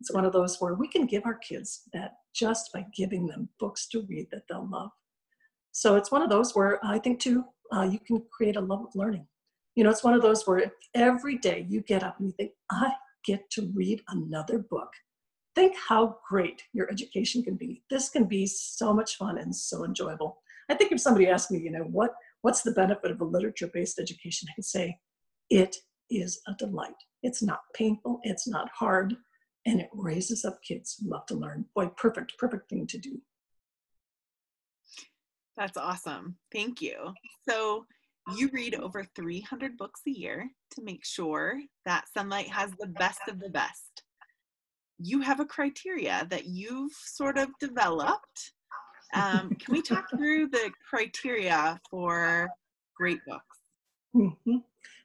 It's 0.00 0.12
one 0.12 0.24
of 0.24 0.32
those 0.32 0.60
where 0.60 0.74
we 0.74 0.88
can 0.88 1.06
give 1.06 1.24
our 1.26 1.34
kids 1.34 1.82
that 1.92 2.12
just 2.34 2.72
by 2.72 2.86
giving 2.94 3.26
them 3.26 3.48
books 3.58 3.88
to 3.88 4.06
read 4.08 4.28
that 4.30 4.42
they'll 4.48 4.68
love. 4.68 4.90
So 5.72 5.96
it's 5.96 6.12
one 6.12 6.22
of 6.22 6.30
those 6.30 6.54
where 6.54 6.84
I 6.84 6.98
think 6.98 7.20
too, 7.20 7.44
uh, 7.72 7.88
you 7.90 7.98
can 7.98 8.22
create 8.32 8.56
a 8.56 8.60
love 8.60 8.80
of 8.80 8.94
learning. 8.94 9.26
You 9.74 9.84
know, 9.84 9.90
it's 9.90 10.04
one 10.04 10.14
of 10.14 10.22
those 10.22 10.46
where 10.46 10.72
every 10.94 11.38
day 11.38 11.66
you 11.68 11.80
get 11.82 12.02
up 12.02 12.18
and 12.18 12.28
you 12.28 12.34
think, 12.36 12.52
I 12.70 12.92
get 13.24 13.48
to 13.50 13.70
read 13.74 14.02
another 14.08 14.58
book 14.58 14.90
think 15.58 15.74
how 15.88 16.16
great 16.28 16.62
your 16.72 16.88
education 16.88 17.42
can 17.42 17.56
be. 17.56 17.82
This 17.90 18.10
can 18.10 18.24
be 18.24 18.46
so 18.46 18.94
much 18.94 19.16
fun 19.16 19.38
and 19.38 19.54
so 19.54 19.84
enjoyable. 19.84 20.38
I 20.70 20.74
think 20.74 20.92
if 20.92 21.00
somebody 21.00 21.26
asked 21.26 21.50
me, 21.50 21.58
you 21.58 21.72
know, 21.72 21.82
what 21.82 22.14
what's 22.42 22.62
the 22.62 22.70
benefit 22.70 23.10
of 23.10 23.20
a 23.20 23.24
literature-based 23.24 23.98
education, 23.98 24.46
I 24.48 24.54
could 24.54 24.64
say, 24.64 24.96
it 25.50 25.74
is 26.10 26.40
a 26.46 26.54
delight. 26.54 26.94
It's 27.22 27.42
not 27.42 27.60
painful, 27.74 28.20
it's 28.22 28.46
not 28.46 28.68
hard, 28.70 29.16
and 29.66 29.80
it 29.80 29.88
raises 29.92 30.44
up 30.44 30.58
kids 30.62 30.96
who 30.98 31.10
love 31.10 31.26
to 31.26 31.34
learn. 31.34 31.66
Boy, 31.74 31.88
perfect, 31.96 32.38
perfect 32.38 32.70
thing 32.70 32.86
to 32.86 32.98
do. 32.98 33.20
That's 35.56 35.76
awesome. 35.76 36.36
Thank 36.52 36.80
you. 36.80 37.12
So 37.48 37.84
you 38.36 38.48
read 38.52 38.76
over 38.76 39.04
300 39.16 39.76
books 39.76 40.02
a 40.06 40.10
year 40.10 40.48
to 40.74 40.82
make 40.82 41.04
sure 41.04 41.60
that 41.84 42.04
Sonlight 42.16 42.48
has 42.48 42.70
the 42.78 42.86
best 42.86 43.20
of 43.28 43.40
the 43.40 43.48
best 43.48 44.04
you 44.98 45.20
have 45.20 45.40
a 45.40 45.44
criteria 45.44 46.26
that 46.30 46.46
you've 46.46 46.92
sort 46.92 47.38
of 47.38 47.48
developed. 47.60 48.52
Um, 49.14 49.50
can 49.50 49.72
we 49.72 49.82
talk 49.82 50.10
through 50.16 50.48
the 50.48 50.70
criteria 50.88 51.80
for 51.90 52.48
great 52.96 53.20
books? 53.26 53.58
Mm-hmm. 54.14 54.56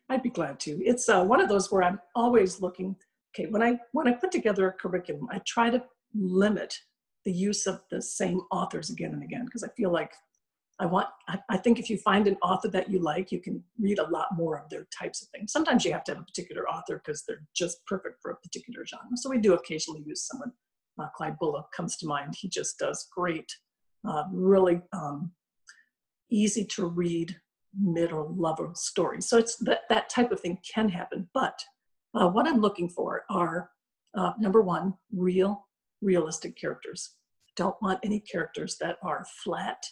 I'd 0.09 0.23
be 0.23 0.29
glad 0.29 0.59
to. 0.61 0.83
It's 0.83 1.09
uh, 1.09 1.23
one 1.23 1.41
of 1.41 1.49
those 1.49 1.71
where 1.71 1.83
I'm 1.83 1.99
always 2.15 2.61
looking. 2.61 2.95
Okay, 3.33 3.49
when 3.49 3.63
I 3.63 3.79
when 3.93 4.07
I 4.07 4.13
put 4.13 4.31
together 4.31 4.67
a 4.67 4.73
curriculum, 4.73 5.27
I 5.31 5.39
try 5.39 5.69
to 5.69 5.83
limit 6.13 6.77
the 7.25 7.31
use 7.31 7.65
of 7.65 7.81
the 7.89 8.01
same 8.01 8.41
authors 8.51 8.89
again 8.89 9.13
and 9.13 9.23
again 9.23 9.45
because 9.45 9.63
I 9.63 9.69
feel 9.69 9.91
like 9.91 10.11
I 10.79 10.85
want, 10.85 11.07
I, 11.27 11.39
I, 11.49 11.57
think 11.57 11.79
if 11.79 11.89
you 11.89 11.97
find 11.97 12.27
an 12.27 12.35
author 12.41 12.67
that 12.69 12.89
you 12.89 12.99
like, 12.99 13.31
you 13.31 13.39
can 13.39 13.63
read 13.79 13.99
a 13.99 14.09
lot 14.09 14.27
more 14.35 14.59
of 14.59 14.69
their 14.69 14.87
types 14.97 15.21
of 15.21 15.29
things. 15.29 15.51
Sometimes 15.51 15.85
you 15.85 15.93
have 15.93 16.03
to 16.05 16.13
have 16.13 16.21
a 16.21 16.25
particular 16.25 16.67
author 16.67 16.97
because 16.97 17.23
they're 17.27 17.45
just 17.55 17.85
perfect 17.85 18.21
for 18.21 18.31
a 18.31 18.35
particular 18.37 18.83
genre. 18.85 19.05
So 19.15 19.29
we 19.29 19.37
do 19.37 19.53
occasionally 19.53 20.03
use 20.05 20.27
someone. 20.27 20.51
Uh, 20.99 21.07
Clyde 21.15 21.37
Bullock 21.39 21.71
comes 21.75 21.95
to 21.97 22.07
mind. 22.07 22.35
He 22.37 22.49
just 22.49 22.79
does 22.79 23.07
great, 23.15 23.51
uh, 24.07 24.23
really 24.31 24.81
um, 24.93 25.31
easy 26.29 26.65
to 26.65 26.87
read 26.87 27.35
middle 27.79 28.33
lover 28.37 28.71
story. 28.75 29.21
So 29.21 29.37
it's 29.37 29.55
that, 29.57 29.81
that 29.89 30.09
type 30.09 30.31
of 30.31 30.39
thing 30.39 30.57
can 30.73 30.89
happen. 30.89 31.27
But 31.33 31.59
uh, 32.13 32.27
what 32.27 32.47
I'm 32.47 32.61
looking 32.61 32.89
for 32.89 33.23
are 33.29 33.69
uh, 34.15 34.33
number 34.39 34.61
one, 34.61 34.93
real, 35.11 35.67
realistic 36.01 36.55
characters. 36.55 37.15
Don't 37.55 37.79
want 37.81 37.99
any 38.03 38.19
characters 38.19 38.77
that 38.79 38.97
are 39.03 39.25
flat 39.43 39.83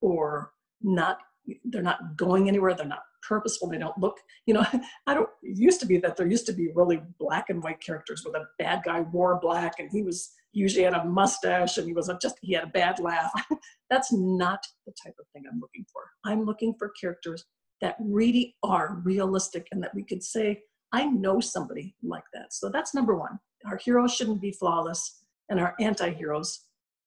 or 0.00 0.52
not 0.82 1.18
they're 1.64 1.82
not 1.82 2.16
going 2.16 2.48
anywhere 2.48 2.74
they're 2.74 2.86
not 2.86 3.04
purposeful 3.26 3.68
they 3.68 3.78
don't 3.78 3.98
look 3.98 4.18
you 4.46 4.54
know 4.54 4.64
i 5.06 5.14
don't 5.14 5.28
it 5.42 5.58
used 5.58 5.80
to 5.80 5.86
be 5.86 5.98
that 5.98 6.16
there 6.16 6.26
used 6.26 6.46
to 6.46 6.52
be 6.52 6.70
really 6.74 7.00
black 7.18 7.50
and 7.50 7.62
white 7.62 7.80
characters 7.80 8.24
where 8.24 8.40
the 8.40 8.46
bad 8.62 8.82
guy 8.84 9.00
wore 9.00 9.38
black 9.40 9.74
and 9.78 9.90
he 9.90 10.02
was 10.02 10.32
usually 10.56 10.84
had 10.84 10.94
a 10.94 11.04
mustache 11.04 11.76
and 11.76 11.86
he 11.86 11.92
was 11.92 12.10
just 12.20 12.38
he 12.40 12.54
had 12.54 12.64
a 12.64 12.68
bad 12.68 12.98
laugh. 12.98 13.30
That's 13.90 14.10
not 14.12 14.60
the 14.86 14.92
type 15.04 15.14
of 15.20 15.26
thing 15.32 15.44
i'm 15.50 15.60
looking 15.60 15.84
for. 15.92 16.02
I'm 16.24 16.44
looking 16.44 16.74
for 16.78 16.92
characters 16.98 17.44
that 17.82 17.96
really 18.00 18.56
are 18.62 19.02
realistic 19.04 19.66
and 19.70 19.82
that 19.82 19.94
we 19.94 20.02
could 20.02 20.22
say 20.22 20.62
i 20.92 21.04
know 21.04 21.40
somebody 21.40 21.94
like 22.02 22.24
that. 22.32 22.52
So 22.52 22.70
that's 22.70 22.94
number 22.94 23.16
one. 23.16 23.38
Our 23.66 23.76
heroes 23.76 24.14
shouldn't 24.14 24.40
be 24.40 24.52
flawless 24.52 25.24
and 25.50 25.60
our 25.60 25.74
anti-heroes 25.78 26.62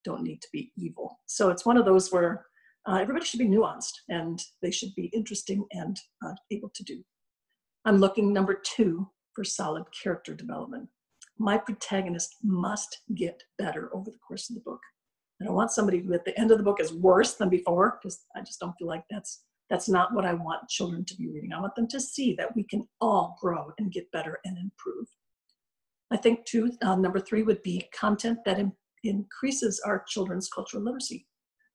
don't 0.05 0.23
need 0.23 0.41
to 0.41 0.47
be 0.53 0.71
evil. 0.77 1.19
So 1.25 1.49
it's 1.49 1.65
one 1.65 1.77
of 1.77 1.85
those 1.85 2.11
where 2.11 2.45
uh, 2.87 2.95
everybody 2.95 3.25
should 3.25 3.39
be 3.39 3.47
nuanced 3.47 3.93
and 4.09 4.41
they 4.61 4.71
should 4.71 4.93
be 4.95 5.05
interesting 5.13 5.65
and 5.71 5.97
uh, 6.25 6.33
able 6.51 6.71
to 6.75 6.83
do. 6.83 7.03
I'm 7.85 7.97
looking 7.97 8.33
number 8.33 8.61
two 8.63 9.09
for 9.33 9.43
solid 9.43 9.83
character 10.03 10.33
development. 10.33 10.87
My 11.37 11.57
protagonist 11.57 12.35
must 12.43 13.01
get 13.15 13.41
better 13.57 13.89
over 13.93 14.11
the 14.11 14.17
course 14.17 14.49
of 14.49 14.55
the 14.55 14.61
book. 14.61 14.81
I 15.41 15.45
don't 15.45 15.55
want 15.55 15.71
somebody 15.71 15.99
who 15.99 16.13
at 16.13 16.25
the 16.25 16.37
end 16.37 16.51
of 16.51 16.57
the 16.57 16.63
book 16.63 16.81
is 16.81 16.93
worse 16.93 17.35
than 17.35 17.49
before 17.49 17.99
because 18.01 18.25
I 18.35 18.41
just 18.41 18.59
don't 18.59 18.73
feel 18.77 18.87
like 18.87 19.03
that's 19.09 19.43
that's 19.69 19.87
not 19.87 20.13
what 20.13 20.25
I 20.25 20.33
want 20.33 20.67
children 20.67 21.05
to 21.05 21.15
be 21.15 21.29
reading. 21.29 21.53
I 21.53 21.61
want 21.61 21.75
them 21.75 21.87
to 21.89 21.99
see 21.99 22.33
that 22.35 22.55
we 22.55 22.63
can 22.63 22.87
all 22.99 23.37
grow 23.39 23.71
and 23.77 23.91
get 23.91 24.11
better 24.11 24.39
and 24.43 24.57
improve. 24.57 25.05
I 26.11 26.17
think 26.17 26.43
too, 26.45 26.71
uh, 26.81 26.95
number 26.95 27.19
three 27.19 27.43
would 27.43 27.61
be 27.61 27.87
content 27.93 28.39
that 28.45 28.57
in, 28.57 28.71
increases 29.03 29.79
our 29.85 30.03
children's 30.07 30.49
cultural 30.49 30.83
literacy. 30.83 31.27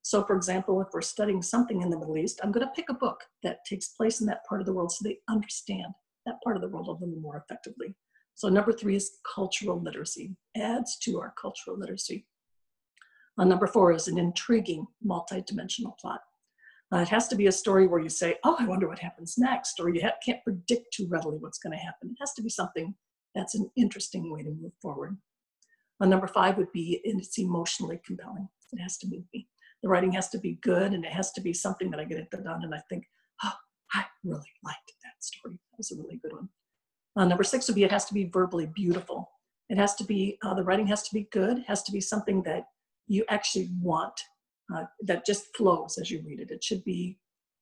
So, 0.04 0.22
for 0.22 0.36
example, 0.36 0.82
if 0.82 0.88
we're 0.92 1.00
studying 1.00 1.40
something 1.40 1.80
in 1.80 1.88
the 1.88 1.98
Middle 1.98 2.18
East, 2.18 2.38
I'm 2.42 2.52
going 2.52 2.66
to 2.66 2.72
pick 2.74 2.90
a 2.90 2.94
book 2.94 3.24
that 3.42 3.64
takes 3.64 3.88
place 3.88 4.20
in 4.20 4.26
that 4.26 4.44
part 4.46 4.60
of 4.60 4.66
the 4.66 4.72
world 4.72 4.92
so 4.92 5.02
they 5.02 5.16
understand 5.30 5.86
that 6.26 6.42
part 6.44 6.56
of 6.56 6.62
the 6.62 6.68
world 6.68 6.88
a 6.88 6.92
little 6.92 7.20
more 7.22 7.38
effectively. 7.38 7.94
So, 8.34 8.50
number 8.50 8.70
three 8.70 8.96
is 8.96 9.18
cultural 9.34 9.80
literacy, 9.80 10.36
adds 10.58 10.98
to 11.04 11.18
our 11.18 11.32
cultural 11.40 11.78
literacy. 11.78 12.26
Uh, 13.38 13.44
number 13.44 13.66
four 13.66 13.92
is 13.92 14.06
an 14.06 14.18
intriguing 14.18 14.86
multi-dimensional 15.02 15.96
plot. 15.98 16.20
Uh, 16.94 16.98
it 16.98 17.08
has 17.08 17.26
to 17.28 17.34
be 17.34 17.46
a 17.46 17.52
story 17.52 17.86
where 17.86 18.00
you 18.00 18.10
say, 18.10 18.36
oh, 18.44 18.56
I 18.58 18.66
wonder 18.66 18.86
what 18.86 18.98
happens 18.98 19.38
next, 19.38 19.80
or 19.80 19.88
you 19.88 20.02
ha- 20.02 20.18
can't 20.22 20.44
predict 20.44 20.92
too 20.92 21.08
readily 21.08 21.38
what's 21.38 21.58
going 21.58 21.72
to 21.72 21.82
happen. 21.82 22.10
It 22.10 22.20
has 22.20 22.34
to 22.34 22.42
be 22.42 22.50
something 22.50 22.94
that's 23.34 23.54
an 23.54 23.70
interesting 23.74 24.30
way 24.30 24.42
to 24.42 24.50
move 24.50 24.72
forward. 24.82 25.16
Uh, 25.98 26.04
number 26.04 26.26
five 26.26 26.58
would 26.58 26.72
be 26.72 27.00
it's 27.04 27.38
emotionally 27.38 28.00
compelling. 28.04 28.50
It 28.70 28.82
has 28.82 28.98
to 28.98 29.08
move 29.08 29.24
me 29.32 29.43
the 29.84 29.90
writing 29.90 30.12
has 30.12 30.30
to 30.30 30.38
be 30.38 30.58
good 30.62 30.94
and 30.94 31.04
it 31.04 31.12
has 31.12 31.30
to 31.32 31.42
be 31.42 31.52
something 31.52 31.90
that 31.90 32.00
I 32.00 32.04
get 32.04 32.18
it 32.18 32.30
done 32.30 32.64
and 32.64 32.74
I 32.74 32.80
think, 32.88 33.04
oh, 33.44 33.52
I 33.92 34.02
really 34.24 34.50
liked 34.64 34.92
that 35.04 35.22
story. 35.22 35.52
That 35.52 35.76
was 35.76 35.92
a 35.92 35.96
really 36.02 36.18
good 36.22 36.32
one. 36.32 36.48
Uh, 37.16 37.26
number 37.26 37.44
six 37.44 37.68
would 37.68 37.74
be 37.74 37.84
it 37.84 37.92
has 37.92 38.06
to 38.06 38.14
be 38.14 38.30
verbally 38.32 38.64
beautiful. 38.74 39.30
It 39.68 39.76
has 39.76 39.94
to 39.96 40.04
be, 40.04 40.38
uh, 40.42 40.54
the 40.54 40.64
writing 40.64 40.86
has 40.86 41.02
to 41.08 41.14
be 41.14 41.28
good, 41.32 41.64
has 41.66 41.82
to 41.82 41.92
be 41.92 42.00
something 42.00 42.42
that 42.44 42.64
you 43.08 43.26
actually 43.28 43.68
want, 43.82 44.18
uh, 44.74 44.84
that 45.02 45.26
just 45.26 45.54
flows 45.54 45.98
as 46.00 46.10
you 46.10 46.22
read 46.26 46.40
it. 46.40 46.50
It 46.50 46.64
should 46.64 46.82
be 46.84 47.18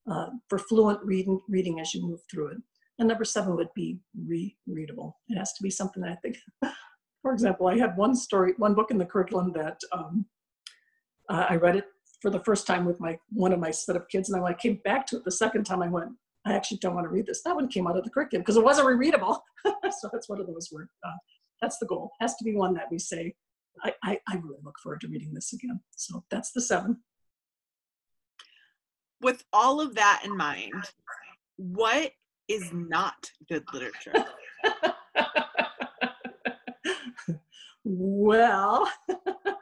uh, 0.09 0.27
for 0.49 0.59
fluent 0.59 1.01
reading, 1.03 1.41
reading 1.49 1.81
as 1.81 1.93
you 1.93 2.07
move 2.07 2.21
through 2.31 2.53
it. 2.53 2.59
And 3.01 3.09
number 3.09 3.25
seven 3.25 3.57
would 3.57 3.75
be 3.75 3.99
rereadable. 4.17 5.15
It 5.29 5.39
has 5.39 5.55
to 5.55 5.63
be 5.63 5.71
something 5.71 6.01
that 6.05 6.13
I 6.13 6.17
think, 6.23 6.37
for 7.23 7.33
example, 7.33 7.67
I 7.67 7.79
had 7.79 7.97
one 7.97 8.15
story, 8.15 8.55
one 8.59 8.75
book 8.75 8.93
in 8.93 8.99
the 8.99 9.07
curriculum 9.07 9.53
that 9.55 9.81
um, 9.91 10.25
uh, 11.29 11.47
I 11.49 11.57
read 11.57 11.75
it 11.75 11.87
for 12.23 12.31
the 12.31 12.41
first 12.41 12.67
time 12.67 12.85
with 12.85 13.01
my 13.01 13.19
one 13.33 13.53
of 13.53 13.59
my 13.59 13.73
set 13.73 13.97
of 13.97 14.09
kids, 14.09 14.31
and 14.31 14.39
I, 14.39 14.43
when 14.43 14.53
I 14.53 14.57
came 14.57 14.77
back 14.85 15.07
to 15.09 15.17
it 15.17 15.25
the 15.25 15.33
second 15.33 15.65
time, 15.65 15.83
I 15.83 15.89
went, 15.89 16.13
I 16.47 16.55
actually 16.55 16.79
don't 16.79 16.95
want 16.95 17.05
to 17.05 17.11
read 17.11 17.27
this. 17.27 17.43
That 17.43 17.57
one 17.57 17.69
came 17.69 17.89
out 17.89 17.99
of 17.99 18.05
the 18.05 18.11
curriculum 18.11 18.43
because 18.43 18.57
it 18.57 18.65
wasn't 18.65 18.87
rereadable. 18.87 19.41
so 20.01 20.09
that's 20.11 20.29
one 20.29 20.41
of 20.41 20.47
those 20.47 20.69
where 20.71 20.89
uh, 21.05 21.17
that's 21.61 21.79
the 21.79 21.87
goal. 21.87 22.13
It 22.21 22.25
has 22.25 22.37
to 22.37 22.45
be 22.45 22.55
one 22.55 22.75
that 22.75 22.87
we 22.91 23.01
say, 23.01 23.35
I, 23.83 23.93
I, 24.05 24.21
I 24.29 24.37
really 24.37 24.61
look 24.63 24.79
forward 24.81 25.01
to 25.03 25.09
reading 25.09 25.35
this 25.35 25.53
again. 25.53 25.81
So 25.97 26.25
that's 26.31 26.53
the 26.53 26.61
seven. 26.61 26.99
With 29.21 29.43
all 29.53 29.81
of 29.81 29.97
that 29.97 30.23
in 30.25 30.37
mind, 30.37 30.85
what 31.57 32.13
is 32.49 32.73
not 32.73 33.31
good 33.49 33.65
literature? 33.73 34.13
well, 37.85 38.89
we 39.09 39.15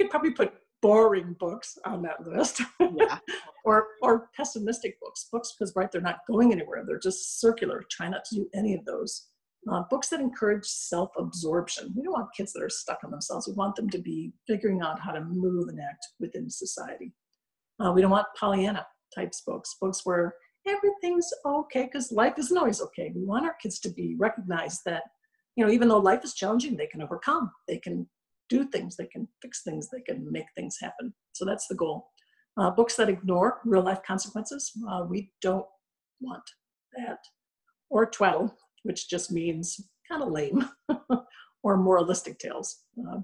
could 0.00 0.10
probably 0.10 0.30
put 0.32 0.52
boring 0.82 1.36
books 1.38 1.78
on 1.84 2.02
that 2.02 2.26
list. 2.26 2.62
Yeah. 2.80 3.18
or 3.64 3.88
or 4.02 4.28
pessimistic 4.34 4.98
books, 5.00 5.28
books 5.30 5.54
because 5.58 5.74
right 5.76 5.90
they're 5.92 6.00
not 6.00 6.20
going 6.28 6.52
anywhere. 6.52 6.84
They're 6.86 6.98
just 6.98 7.40
circular. 7.40 7.84
Try 7.90 8.08
not 8.08 8.24
to 8.26 8.36
do 8.36 8.48
any 8.54 8.74
of 8.74 8.84
those. 8.84 9.26
Uh, 9.70 9.82
books 9.90 10.08
that 10.08 10.20
encourage 10.20 10.64
self-absorption. 10.64 11.92
We 11.94 12.02
don't 12.02 12.14
want 12.14 12.34
kids 12.34 12.54
that 12.54 12.62
are 12.62 12.70
stuck 12.70 13.00
on 13.04 13.10
themselves. 13.10 13.46
We 13.46 13.52
want 13.52 13.76
them 13.76 13.90
to 13.90 13.98
be 13.98 14.32
figuring 14.46 14.80
out 14.80 14.98
how 14.98 15.12
to 15.12 15.20
move 15.20 15.68
and 15.68 15.78
act 15.78 16.06
within 16.18 16.48
society. 16.48 17.12
Uh, 17.78 17.92
we 17.92 18.00
don't 18.00 18.10
want 18.10 18.26
Pollyanna 18.38 18.86
types 19.14 19.42
books, 19.46 19.76
books 19.78 20.00
where 20.04 20.34
everything's 20.66 21.28
okay 21.44 21.84
because 21.84 22.10
life 22.10 22.34
isn't 22.38 22.56
always 22.56 22.80
okay. 22.80 23.12
We 23.14 23.24
want 23.24 23.44
our 23.44 23.56
kids 23.62 23.80
to 23.80 23.90
be 23.90 24.14
recognized 24.18 24.80
that, 24.86 25.02
you 25.56 25.64
know, 25.66 25.70
even 25.70 25.88
though 25.88 25.98
life 25.98 26.24
is 26.24 26.32
challenging, 26.32 26.76
they 26.76 26.86
can 26.86 27.02
overcome. 27.02 27.50
They 27.68 27.78
can 27.78 28.08
do 28.50 28.64
things, 28.66 28.96
they 28.96 29.06
can 29.06 29.26
fix 29.40 29.62
things, 29.62 29.88
they 29.88 30.02
can 30.02 30.30
make 30.30 30.46
things 30.54 30.76
happen. 30.80 31.14
So 31.32 31.46
that's 31.46 31.66
the 31.68 31.76
goal. 31.76 32.10
Uh, 32.58 32.70
books 32.70 32.96
that 32.96 33.08
ignore 33.08 33.60
real 33.64 33.82
life 33.82 34.02
consequences, 34.06 34.72
uh, 34.90 35.04
we 35.08 35.30
don't 35.40 35.64
want 36.20 36.42
that. 36.96 37.18
Or 37.88 38.06
twaddle, 38.06 38.54
which 38.82 39.08
just 39.08 39.32
means 39.32 39.80
kind 40.10 40.22
of 40.22 40.30
lame, 40.30 40.68
or 41.62 41.76
moralistic 41.76 42.38
tales. 42.38 42.80
Uh, 42.98 43.20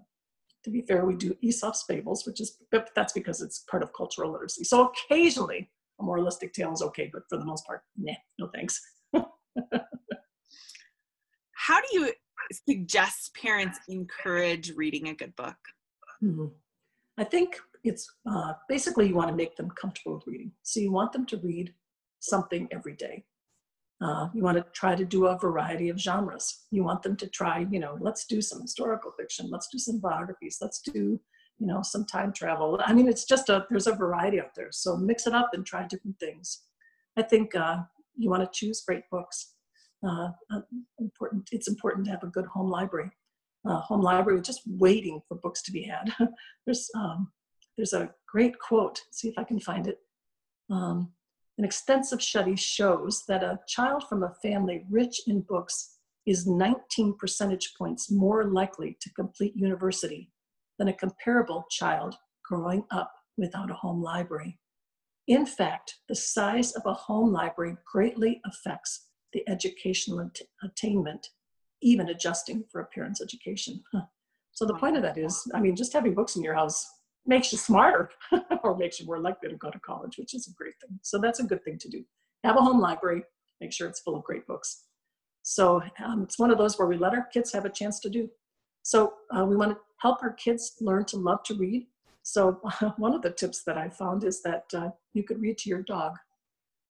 to 0.64 0.70
be 0.70 0.82
fair, 0.82 1.04
we 1.04 1.14
do 1.14 1.36
Aesop's 1.42 1.84
fables, 1.86 2.26
which 2.26 2.40
is, 2.40 2.56
that's 2.94 3.12
because 3.12 3.42
it's 3.42 3.64
part 3.70 3.82
of 3.82 3.92
cultural 3.92 4.32
literacy. 4.32 4.64
So 4.64 4.90
occasionally 5.10 5.70
a 6.00 6.02
moralistic 6.02 6.52
tale 6.52 6.72
is 6.72 6.82
okay, 6.82 7.10
but 7.12 7.22
for 7.28 7.38
the 7.38 7.44
most 7.44 7.66
part, 7.66 7.82
nah, 7.96 8.14
no 8.38 8.48
thanks. 8.54 8.80
How 11.54 11.80
do 11.80 11.86
you 11.92 12.12
suggest 12.52 13.34
parents 13.34 13.78
encourage 13.88 14.72
reading 14.76 15.08
a 15.08 15.14
good 15.14 15.34
book? 15.36 15.56
Mm-hmm. 16.22 16.46
I 17.18 17.24
think 17.24 17.58
it's 17.84 18.08
uh, 18.30 18.54
basically 18.68 19.08
you 19.08 19.14
want 19.14 19.28
to 19.28 19.36
make 19.36 19.56
them 19.56 19.70
comfortable 19.70 20.16
with 20.16 20.26
reading. 20.26 20.52
So 20.62 20.80
you 20.80 20.92
want 20.92 21.12
them 21.12 21.26
to 21.26 21.36
read 21.38 21.72
something 22.20 22.68
every 22.72 22.94
day. 22.94 23.24
Uh, 24.02 24.28
you 24.34 24.42
want 24.42 24.58
to 24.58 24.64
try 24.72 24.94
to 24.94 25.04
do 25.04 25.26
a 25.26 25.38
variety 25.38 25.88
of 25.88 25.98
genres. 25.98 26.66
You 26.70 26.84
want 26.84 27.02
them 27.02 27.16
to 27.16 27.26
try, 27.28 27.66
you 27.70 27.80
know, 27.80 27.96
let's 28.00 28.26
do 28.26 28.42
some 28.42 28.60
historical 28.60 29.12
fiction, 29.18 29.48
let's 29.50 29.68
do 29.68 29.78
some 29.78 30.00
biographies, 30.00 30.58
let's 30.60 30.82
do, 30.82 31.18
you 31.58 31.66
know, 31.66 31.80
some 31.82 32.04
time 32.04 32.32
travel. 32.32 32.78
I 32.84 32.92
mean, 32.92 33.08
it's 33.08 33.24
just 33.24 33.48
a, 33.48 33.66
there's 33.70 33.86
a 33.86 33.94
variety 33.94 34.38
out 34.38 34.54
there. 34.54 34.68
So 34.70 34.96
mix 34.96 35.26
it 35.26 35.32
up 35.32 35.50
and 35.54 35.64
try 35.64 35.86
different 35.86 36.18
things. 36.20 36.64
I 37.16 37.22
think 37.22 37.54
uh, 37.54 37.78
you 38.18 38.28
want 38.28 38.42
to 38.42 38.50
choose 38.52 38.82
great 38.86 39.08
books 39.10 39.54
uh, 40.06 40.30
uh, 40.50 40.60
important. 40.98 41.48
It's 41.52 41.68
important 41.68 42.04
to 42.06 42.10
have 42.12 42.22
a 42.22 42.28
good 42.28 42.46
home 42.46 42.70
library. 42.70 43.10
Uh, 43.68 43.80
home 43.80 44.00
library 44.00 44.40
just 44.40 44.62
waiting 44.66 45.20
for 45.26 45.36
books 45.36 45.62
to 45.62 45.72
be 45.72 45.82
had. 45.82 46.12
there's 46.66 46.88
um, 46.94 47.32
there's 47.76 47.92
a 47.92 48.10
great 48.28 48.58
quote. 48.58 49.00
See 49.10 49.28
if 49.28 49.38
I 49.38 49.44
can 49.44 49.60
find 49.60 49.86
it. 49.86 49.98
Um, 50.70 51.12
an 51.58 51.64
extensive 51.64 52.22
study 52.22 52.54
shows 52.54 53.24
that 53.28 53.42
a 53.42 53.60
child 53.66 54.04
from 54.08 54.22
a 54.22 54.34
family 54.42 54.84
rich 54.90 55.22
in 55.26 55.40
books 55.40 55.96
is 56.26 56.46
19 56.46 57.16
percentage 57.18 57.72
points 57.78 58.10
more 58.10 58.44
likely 58.44 58.96
to 59.00 59.12
complete 59.14 59.56
university 59.56 60.30
than 60.78 60.88
a 60.88 60.92
comparable 60.92 61.64
child 61.70 62.16
growing 62.44 62.84
up 62.90 63.12
without 63.38 63.70
a 63.70 63.74
home 63.74 64.02
library. 64.02 64.58
In 65.28 65.46
fact, 65.46 65.96
the 66.08 66.14
size 66.14 66.72
of 66.72 66.82
a 66.84 66.92
home 66.92 67.32
library 67.32 67.76
greatly 67.90 68.40
affects 68.44 69.05
the 69.36 69.46
educational 69.52 70.20
att- 70.20 70.48
attainment, 70.62 71.28
even 71.82 72.08
adjusting 72.08 72.64
for 72.72 72.80
a 72.80 72.86
parent's 72.86 73.20
education. 73.20 73.82
So 74.52 74.64
the 74.64 74.78
point 74.78 74.96
of 74.96 75.02
that 75.02 75.18
is, 75.18 75.46
I 75.52 75.60
mean, 75.60 75.76
just 75.76 75.92
having 75.92 76.14
books 76.14 76.36
in 76.36 76.42
your 76.42 76.54
house 76.54 76.86
makes 77.26 77.52
you 77.52 77.58
smarter 77.58 78.08
or 78.64 78.78
makes 78.78 78.98
you 78.98 79.04
more 79.04 79.18
likely 79.18 79.50
to 79.50 79.56
go 79.56 79.70
to 79.70 79.78
college, 79.80 80.16
which 80.16 80.32
is 80.32 80.48
a 80.48 80.54
great 80.54 80.72
thing. 80.80 80.98
So 81.02 81.18
that's 81.18 81.38
a 81.38 81.44
good 81.44 81.62
thing 81.64 81.76
to 81.80 81.88
do. 81.90 82.02
Have 82.44 82.56
a 82.56 82.62
home 82.62 82.80
library, 82.80 83.24
make 83.60 83.74
sure 83.74 83.86
it's 83.86 84.00
full 84.00 84.16
of 84.16 84.24
great 84.24 84.46
books. 84.46 84.84
So 85.42 85.82
um, 86.02 86.22
it's 86.22 86.38
one 86.38 86.50
of 86.50 86.56
those 86.56 86.78
where 86.78 86.88
we 86.88 86.96
let 86.96 87.12
our 87.12 87.26
kids 87.30 87.52
have 87.52 87.66
a 87.66 87.70
chance 87.70 88.00
to 88.00 88.08
do. 88.08 88.30
So 88.84 89.12
uh, 89.36 89.44
we 89.44 89.54
want 89.54 89.72
to 89.72 89.78
help 89.98 90.22
our 90.22 90.32
kids 90.32 90.76
learn 90.80 91.04
to 91.06 91.18
love 91.18 91.42
to 91.42 91.54
read. 91.54 91.86
So 92.22 92.52
one 92.96 93.12
of 93.12 93.20
the 93.20 93.32
tips 93.32 93.64
that 93.64 93.76
I 93.76 93.90
found 93.90 94.24
is 94.24 94.40
that 94.44 94.64
uh, 94.74 94.90
you 95.12 95.24
could 95.24 95.42
read 95.42 95.58
to 95.58 95.68
your 95.68 95.82
dog 95.82 96.16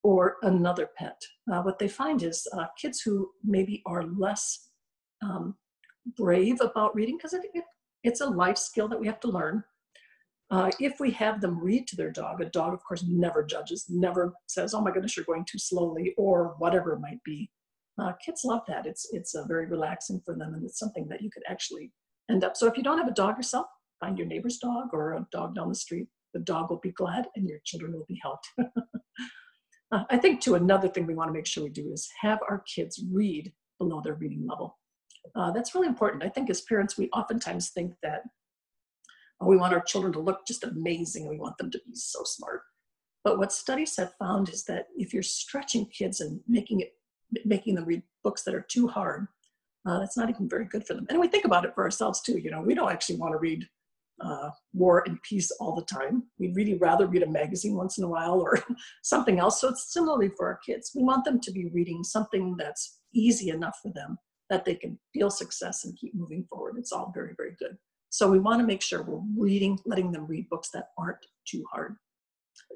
or 0.06 0.36
another 0.42 0.88
pet. 0.96 1.20
Uh, 1.52 1.60
what 1.62 1.80
they 1.80 1.88
find 1.88 2.22
is 2.22 2.46
uh, 2.52 2.66
kids 2.80 3.00
who 3.00 3.28
maybe 3.44 3.82
are 3.86 4.04
less 4.04 4.68
um, 5.20 5.56
brave 6.16 6.60
about 6.60 6.94
reading, 6.94 7.16
because 7.16 7.32
it, 7.32 7.44
it, 7.54 7.64
it's 8.04 8.20
a 8.20 8.26
life 8.26 8.56
skill 8.56 8.86
that 8.86 9.00
we 9.00 9.08
have 9.08 9.18
to 9.18 9.28
learn. 9.28 9.64
Uh, 10.52 10.70
if 10.78 11.00
we 11.00 11.10
have 11.10 11.40
them 11.40 11.58
read 11.58 11.88
to 11.88 11.96
their 11.96 12.12
dog, 12.12 12.40
a 12.40 12.44
dog, 12.44 12.72
of 12.72 12.84
course, 12.84 13.04
never 13.08 13.42
judges, 13.42 13.86
never 13.88 14.32
says, 14.46 14.74
"Oh 14.74 14.80
my 14.80 14.92
goodness, 14.92 15.16
you're 15.16 15.26
going 15.26 15.44
too 15.44 15.58
slowly," 15.58 16.14
or 16.16 16.54
whatever 16.58 16.92
it 16.92 17.00
might 17.00 17.20
be. 17.24 17.50
Uh, 18.00 18.12
kids 18.24 18.42
love 18.44 18.62
that. 18.68 18.86
It's 18.86 19.08
it's 19.12 19.34
uh, 19.34 19.44
very 19.48 19.66
relaxing 19.66 20.22
for 20.24 20.36
them, 20.36 20.54
and 20.54 20.64
it's 20.64 20.78
something 20.78 21.08
that 21.08 21.20
you 21.20 21.30
could 21.32 21.42
actually 21.48 21.90
end 22.30 22.44
up. 22.44 22.56
So 22.56 22.68
if 22.68 22.76
you 22.76 22.84
don't 22.84 22.98
have 22.98 23.08
a 23.08 23.22
dog 23.22 23.36
yourself, 23.36 23.66
find 23.98 24.16
your 24.16 24.28
neighbor's 24.28 24.58
dog 24.58 24.90
or 24.92 25.14
a 25.14 25.26
dog 25.32 25.56
down 25.56 25.68
the 25.68 25.74
street. 25.74 26.06
The 26.32 26.40
dog 26.42 26.70
will 26.70 26.78
be 26.78 26.92
glad, 26.92 27.26
and 27.34 27.48
your 27.48 27.58
children 27.64 27.92
will 27.92 28.06
be 28.06 28.20
helped. 28.22 28.46
Uh, 29.92 30.04
I 30.10 30.16
think, 30.16 30.40
too, 30.40 30.54
another 30.54 30.88
thing 30.88 31.06
we 31.06 31.14
want 31.14 31.28
to 31.28 31.32
make 31.32 31.46
sure 31.46 31.62
we 31.62 31.70
do 31.70 31.92
is 31.92 32.08
have 32.20 32.40
our 32.48 32.64
kids 32.74 33.02
read 33.12 33.52
below 33.78 34.00
their 34.02 34.14
reading 34.14 34.46
level. 34.46 34.78
Uh, 35.34 35.50
that's 35.50 35.74
really 35.74 35.88
important. 35.88 36.24
I 36.24 36.28
think 36.28 36.50
as 36.50 36.62
parents, 36.62 36.96
we 36.96 37.08
oftentimes 37.10 37.70
think 37.70 37.92
that 38.02 38.22
oh, 39.40 39.46
we 39.46 39.56
want 39.56 39.74
our 39.74 39.82
children 39.82 40.12
to 40.14 40.20
look 40.20 40.46
just 40.46 40.64
amazing. 40.64 41.28
We 41.28 41.38
want 41.38 41.58
them 41.58 41.70
to 41.70 41.80
be 41.86 41.94
so 41.94 42.20
smart. 42.24 42.62
But 43.24 43.38
what 43.38 43.52
studies 43.52 43.96
have 43.96 44.14
found 44.18 44.48
is 44.48 44.64
that 44.64 44.86
if 44.96 45.12
you're 45.12 45.22
stretching 45.22 45.86
kids 45.86 46.20
and 46.20 46.40
making 46.46 46.80
it, 46.80 46.92
making 47.44 47.74
them 47.74 47.84
read 47.84 48.02
books 48.22 48.44
that 48.44 48.54
are 48.54 48.66
too 48.68 48.86
hard, 48.86 49.26
uh, 49.84 49.98
that's 49.98 50.16
not 50.16 50.30
even 50.30 50.48
very 50.48 50.64
good 50.64 50.86
for 50.86 50.94
them. 50.94 51.06
And 51.10 51.18
we 51.18 51.28
think 51.28 51.44
about 51.44 51.64
it 51.64 51.74
for 51.74 51.84
ourselves 51.84 52.20
too. 52.20 52.38
You 52.38 52.50
know, 52.50 52.60
we 52.60 52.74
don't 52.74 52.90
actually 52.90 53.16
want 53.16 53.32
to 53.32 53.38
read 53.38 53.66
uh, 54.20 54.50
war 54.72 55.04
and 55.06 55.20
peace 55.22 55.50
all 55.60 55.74
the 55.74 55.84
time. 55.84 56.24
We'd 56.38 56.56
really 56.56 56.74
rather 56.78 57.06
read 57.06 57.22
a 57.22 57.30
magazine 57.30 57.74
once 57.74 57.98
in 57.98 58.04
a 58.04 58.08
while 58.08 58.40
or 58.40 58.62
something 59.02 59.38
else. 59.38 59.60
So 59.60 59.68
it's 59.68 59.92
similarly 59.92 60.30
for 60.36 60.46
our 60.46 60.58
kids. 60.64 60.92
We 60.94 61.02
want 61.02 61.24
them 61.24 61.40
to 61.40 61.52
be 61.52 61.66
reading 61.66 62.02
something 62.02 62.56
that's 62.58 63.00
easy 63.14 63.50
enough 63.50 63.78
for 63.82 63.92
them 63.92 64.18
that 64.48 64.64
they 64.64 64.74
can 64.74 64.98
feel 65.12 65.30
success 65.30 65.84
and 65.84 65.96
keep 65.98 66.14
moving 66.14 66.46
forward. 66.48 66.76
It's 66.78 66.92
all 66.92 67.10
very, 67.14 67.34
very 67.36 67.56
good. 67.58 67.76
So 68.10 68.30
we 68.30 68.38
want 68.38 68.60
to 68.60 68.66
make 68.66 68.82
sure 68.82 69.02
we're 69.02 69.20
reading, 69.36 69.78
letting 69.84 70.12
them 70.12 70.26
read 70.26 70.48
books 70.48 70.70
that 70.72 70.88
aren't 70.96 71.26
too 71.46 71.64
hard. 71.70 71.96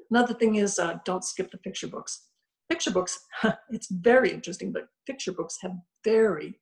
Another 0.09 0.33
thing 0.33 0.55
is 0.55 0.77
uh, 0.77 0.99
don't 1.05 1.23
skip 1.23 1.51
the 1.51 1.57
picture 1.57 1.87
books. 1.87 2.27
Picture 2.69 2.91
books, 2.91 3.19
it's 3.69 3.89
very 3.89 4.31
interesting, 4.31 4.71
but 4.71 4.87
picture 5.07 5.31
books 5.31 5.57
have 5.61 5.71
very 6.03 6.59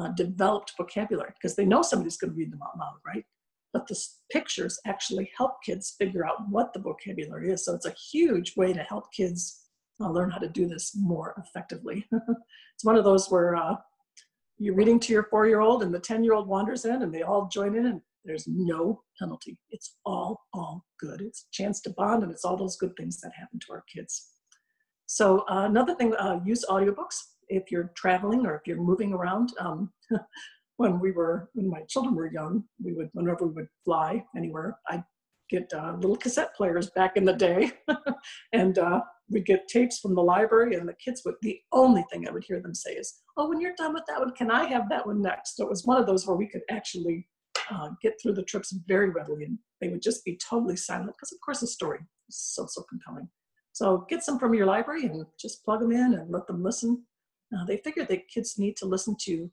uh, 0.00 0.08
developed 0.16 0.74
vocabulary 0.76 1.32
because 1.34 1.56
they 1.56 1.64
know 1.64 1.82
somebody's 1.82 2.16
going 2.16 2.30
to 2.30 2.36
read 2.36 2.52
them 2.52 2.62
out 2.62 2.78
loud, 2.78 2.98
right? 3.06 3.24
But 3.72 3.86
the 3.86 3.98
pictures 4.30 4.78
actually 4.86 5.30
help 5.36 5.52
kids 5.64 5.94
figure 5.98 6.26
out 6.26 6.48
what 6.48 6.72
the 6.72 6.80
vocabulary 6.80 7.50
is. 7.50 7.64
So 7.64 7.74
it's 7.74 7.86
a 7.86 7.94
huge 8.10 8.56
way 8.56 8.72
to 8.72 8.82
help 8.82 9.12
kids 9.12 9.66
uh, 10.00 10.10
learn 10.10 10.30
how 10.30 10.38
to 10.38 10.48
do 10.48 10.66
this 10.66 10.92
more 10.96 11.34
effectively. 11.44 12.06
it's 12.12 12.84
one 12.84 12.96
of 12.96 13.04
those 13.04 13.30
where 13.30 13.56
uh, 13.56 13.76
you're 14.58 14.74
reading 14.74 14.98
to 15.00 15.12
your 15.12 15.24
four 15.24 15.46
year 15.46 15.60
old 15.60 15.82
and 15.82 15.94
the 15.94 16.00
10 16.00 16.24
year 16.24 16.34
old 16.34 16.48
wanders 16.48 16.84
in 16.84 17.02
and 17.02 17.14
they 17.14 17.22
all 17.22 17.48
join 17.48 17.76
in 17.76 17.86
and 17.86 18.00
there's 18.24 18.46
no 18.46 19.02
penalty. 19.18 19.58
It's 19.70 19.96
all, 20.04 20.40
all 20.52 20.84
good. 20.98 21.20
It's 21.20 21.42
a 21.42 21.52
chance 21.52 21.80
to 21.82 21.90
bond 21.90 22.22
and 22.22 22.32
it's 22.32 22.44
all 22.44 22.56
those 22.56 22.76
good 22.76 22.94
things 22.96 23.20
that 23.20 23.32
happen 23.38 23.58
to 23.60 23.72
our 23.72 23.84
kids. 23.92 24.30
So 25.06 25.40
uh, 25.50 25.66
another 25.66 25.94
thing, 25.94 26.14
uh, 26.14 26.40
use 26.44 26.64
audiobooks. 26.68 27.16
if 27.48 27.70
you're 27.70 27.90
traveling 27.96 28.46
or 28.46 28.54
if 28.54 28.62
you're 28.66 28.80
moving 28.80 29.12
around. 29.12 29.52
Um, 29.58 29.92
when 30.80 30.98
we 30.98 31.10
were, 31.12 31.50
when 31.52 31.68
my 31.68 31.82
children 31.82 32.14
were 32.14 32.32
young, 32.32 32.64
we 32.82 32.94
would, 32.94 33.10
whenever 33.12 33.46
we 33.46 33.52
would 33.52 33.68
fly 33.84 34.24
anywhere, 34.34 34.78
I'd 34.88 35.04
get 35.50 35.70
uh, 35.74 35.92
little 35.96 36.16
cassette 36.16 36.56
players 36.56 36.88
back 36.96 37.18
in 37.18 37.26
the 37.26 37.34
day. 37.34 37.72
and 38.54 38.78
uh, 38.78 39.02
we'd 39.28 39.44
get 39.44 39.68
tapes 39.68 39.98
from 39.98 40.14
the 40.14 40.22
library, 40.22 40.76
and 40.76 40.88
the 40.88 40.94
kids 40.94 41.20
would, 41.26 41.34
the 41.42 41.60
only 41.72 42.02
thing 42.10 42.26
I 42.26 42.30
would 42.30 42.44
hear 42.44 42.62
them 42.62 42.74
say 42.74 42.92
is, 42.92 43.12
Oh, 43.36 43.46
when 43.46 43.60
you're 43.60 43.74
done 43.76 43.92
with 43.92 44.04
that 44.08 44.20
one, 44.20 44.32
can 44.32 44.50
I 44.50 44.64
have 44.68 44.88
that 44.88 45.06
one 45.06 45.20
next? 45.20 45.58
So 45.58 45.64
it 45.64 45.68
was 45.68 45.84
one 45.84 46.00
of 46.00 46.06
those 46.06 46.26
where 46.26 46.36
we 46.36 46.48
could 46.48 46.62
actually 46.70 47.28
uh, 47.70 47.90
get 48.00 48.14
through 48.18 48.32
the 48.32 48.44
trips 48.44 48.74
very 48.88 49.10
readily, 49.10 49.44
and 49.44 49.58
they 49.82 49.88
would 49.88 50.00
just 50.00 50.24
be 50.24 50.38
totally 50.38 50.76
silent 50.76 51.12
because, 51.14 51.32
of 51.32 51.40
course, 51.44 51.60
the 51.60 51.66
story 51.66 51.98
is 52.30 52.38
so, 52.38 52.64
so 52.66 52.82
compelling. 52.88 53.28
So 53.72 54.06
get 54.08 54.24
some 54.24 54.38
from 54.38 54.54
your 54.54 54.64
library 54.64 55.04
and 55.04 55.26
just 55.38 55.62
plug 55.62 55.80
them 55.80 55.92
in 55.92 56.14
and 56.14 56.30
let 56.30 56.46
them 56.46 56.62
listen. 56.62 57.04
Uh, 57.54 57.66
they 57.66 57.76
figure 57.76 58.06
that 58.06 58.28
kids 58.28 58.58
need 58.58 58.78
to 58.78 58.86
listen 58.86 59.14
to 59.24 59.50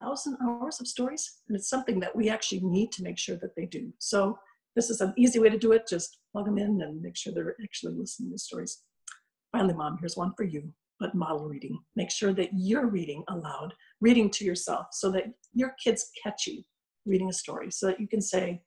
thousand 0.00 0.36
hours 0.42 0.80
of 0.80 0.86
stories, 0.86 1.40
and 1.48 1.56
it's 1.56 1.68
something 1.68 2.00
that 2.00 2.14
we 2.14 2.28
actually 2.28 2.60
need 2.60 2.92
to 2.92 3.02
make 3.02 3.18
sure 3.18 3.36
that 3.36 3.54
they 3.56 3.66
do. 3.66 3.92
So 3.98 4.38
this 4.76 4.90
is 4.90 5.00
an 5.00 5.12
easy 5.16 5.38
way 5.38 5.50
to 5.50 5.58
do 5.58 5.72
it. 5.72 5.88
Just 5.88 6.18
plug 6.32 6.46
them 6.46 6.58
in 6.58 6.80
and 6.82 7.02
make 7.02 7.16
sure 7.16 7.32
they're 7.32 7.56
actually 7.62 7.94
listening 7.94 8.32
to 8.32 8.38
stories. 8.38 8.82
Finally, 9.52 9.74
mom, 9.74 9.98
here's 10.00 10.16
one 10.16 10.32
for 10.36 10.44
you, 10.44 10.72
but 10.98 11.14
model 11.14 11.46
reading. 11.46 11.78
Make 11.94 12.10
sure 12.10 12.32
that 12.32 12.50
you're 12.54 12.86
reading 12.86 13.22
aloud, 13.28 13.74
reading 14.00 14.30
to 14.30 14.44
yourself 14.44 14.86
so 14.92 15.10
that 15.12 15.24
your 15.52 15.74
kids 15.82 16.10
catch 16.22 16.46
you 16.46 16.62
reading 17.04 17.28
a 17.28 17.32
story 17.32 17.70
so 17.70 17.86
that 17.86 18.00
you 18.00 18.08
can 18.08 18.22
say, 18.22 18.62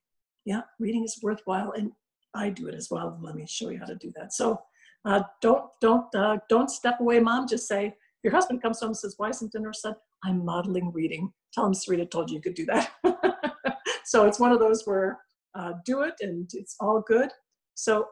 yeah, 0.45 0.61
reading 0.79 1.03
is 1.03 1.19
worthwhile 1.23 1.71
and 1.71 1.91
I 2.35 2.49
do 2.49 2.67
it 2.67 2.75
as 2.75 2.89
well. 2.91 3.17
Let 3.21 3.35
me 3.35 3.45
show 3.47 3.69
you 3.69 3.79
how 3.79 3.85
to 3.85 3.95
do 3.95 4.11
that. 4.15 4.33
So 4.33 4.61
uh, 5.05 5.23
don't, 5.41 5.65
don't, 5.81 6.13
uh, 6.13 6.37
don't 6.49 6.69
step 6.69 6.99
away, 6.99 7.19
mom. 7.19 7.47
Just 7.47 7.67
say, 7.67 7.95
your 8.23 8.33
husband 8.33 8.61
comes 8.61 8.79
home 8.79 8.89
and 8.89 8.97
says, 8.97 9.15
why 9.17 9.29
isn't 9.29 9.51
dinner 9.51 9.71
said? 9.73 9.93
I'm 10.25 10.43
modeling 10.43 10.91
reading. 10.91 11.31
Tell 11.53 11.65
him 11.65 11.73
Sarita 11.73 12.09
told 12.09 12.29
you 12.29 12.37
you 12.37 12.41
could 12.41 12.55
do 12.55 12.65
that. 12.65 12.91
so 14.05 14.25
it's 14.25 14.39
one 14.39 14.51
of 14.51 14.59
those 14.59 14.85
where 14.85 15.19
uh, 15.53 15.73
do 15.85 16.01
it 16.01 16.15
and 16.21 16.49
it's 16.53 16.75
all 16.79 17.03
good. 17.07 17.29
So 17.75 18.07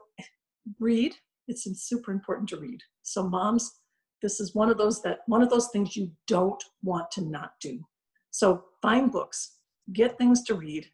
read. 0.79 1.13
It's 1.47 1.67
super 1.85 2.11
important 2.11 2.47
to 2.49 2.57
read. 2.57 2.79
So 3.01 3.27
moms, 3.27 3.79
this 4.21 4.39
is 4.39 4.55
one 4.55 4.69
of 4.69 4.77
those 4.77 5.01
that 5.01 5.19
one 5.27 5.41
of 5.41 5.49
those 5.49 5.67
things 5.73 5.97
you 5.97 6.11
don't 6.27 6.63
want 6.83 7.11
to 7.11 7.21
not 7.21 7.51
do. 7.59 7.83
So 8.31 8.63
find 8.81 9.11
books, 9.11 9.57
get 9.91 10.17
things 10.17 10.43
to 10.43 10.55
read, 10.55 10.87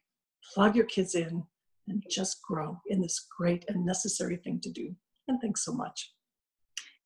plug 0.53 0.75
your 0.75 0.85
kids 0.85 1.13
in, 1.15 1.43
and 1.87 2.03
just 2.09 2.41
grow 2.41 2.79
in 2.87 3.01
this 3.01 3.27
great 3.37 3.65
and 3.67 3.85
necessary 3.85 4.37
thing 4.37 4.59
to 4.61 4.71
do. 4.71 4.95
And 5.27 5.39
thanks 5.39 5.63
so 5.63 5.73
much. 5.73 6.13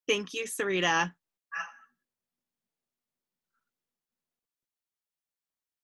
Thank 0.08 0.34
you, 0.34 0.46
Sarita. 0.46 1.12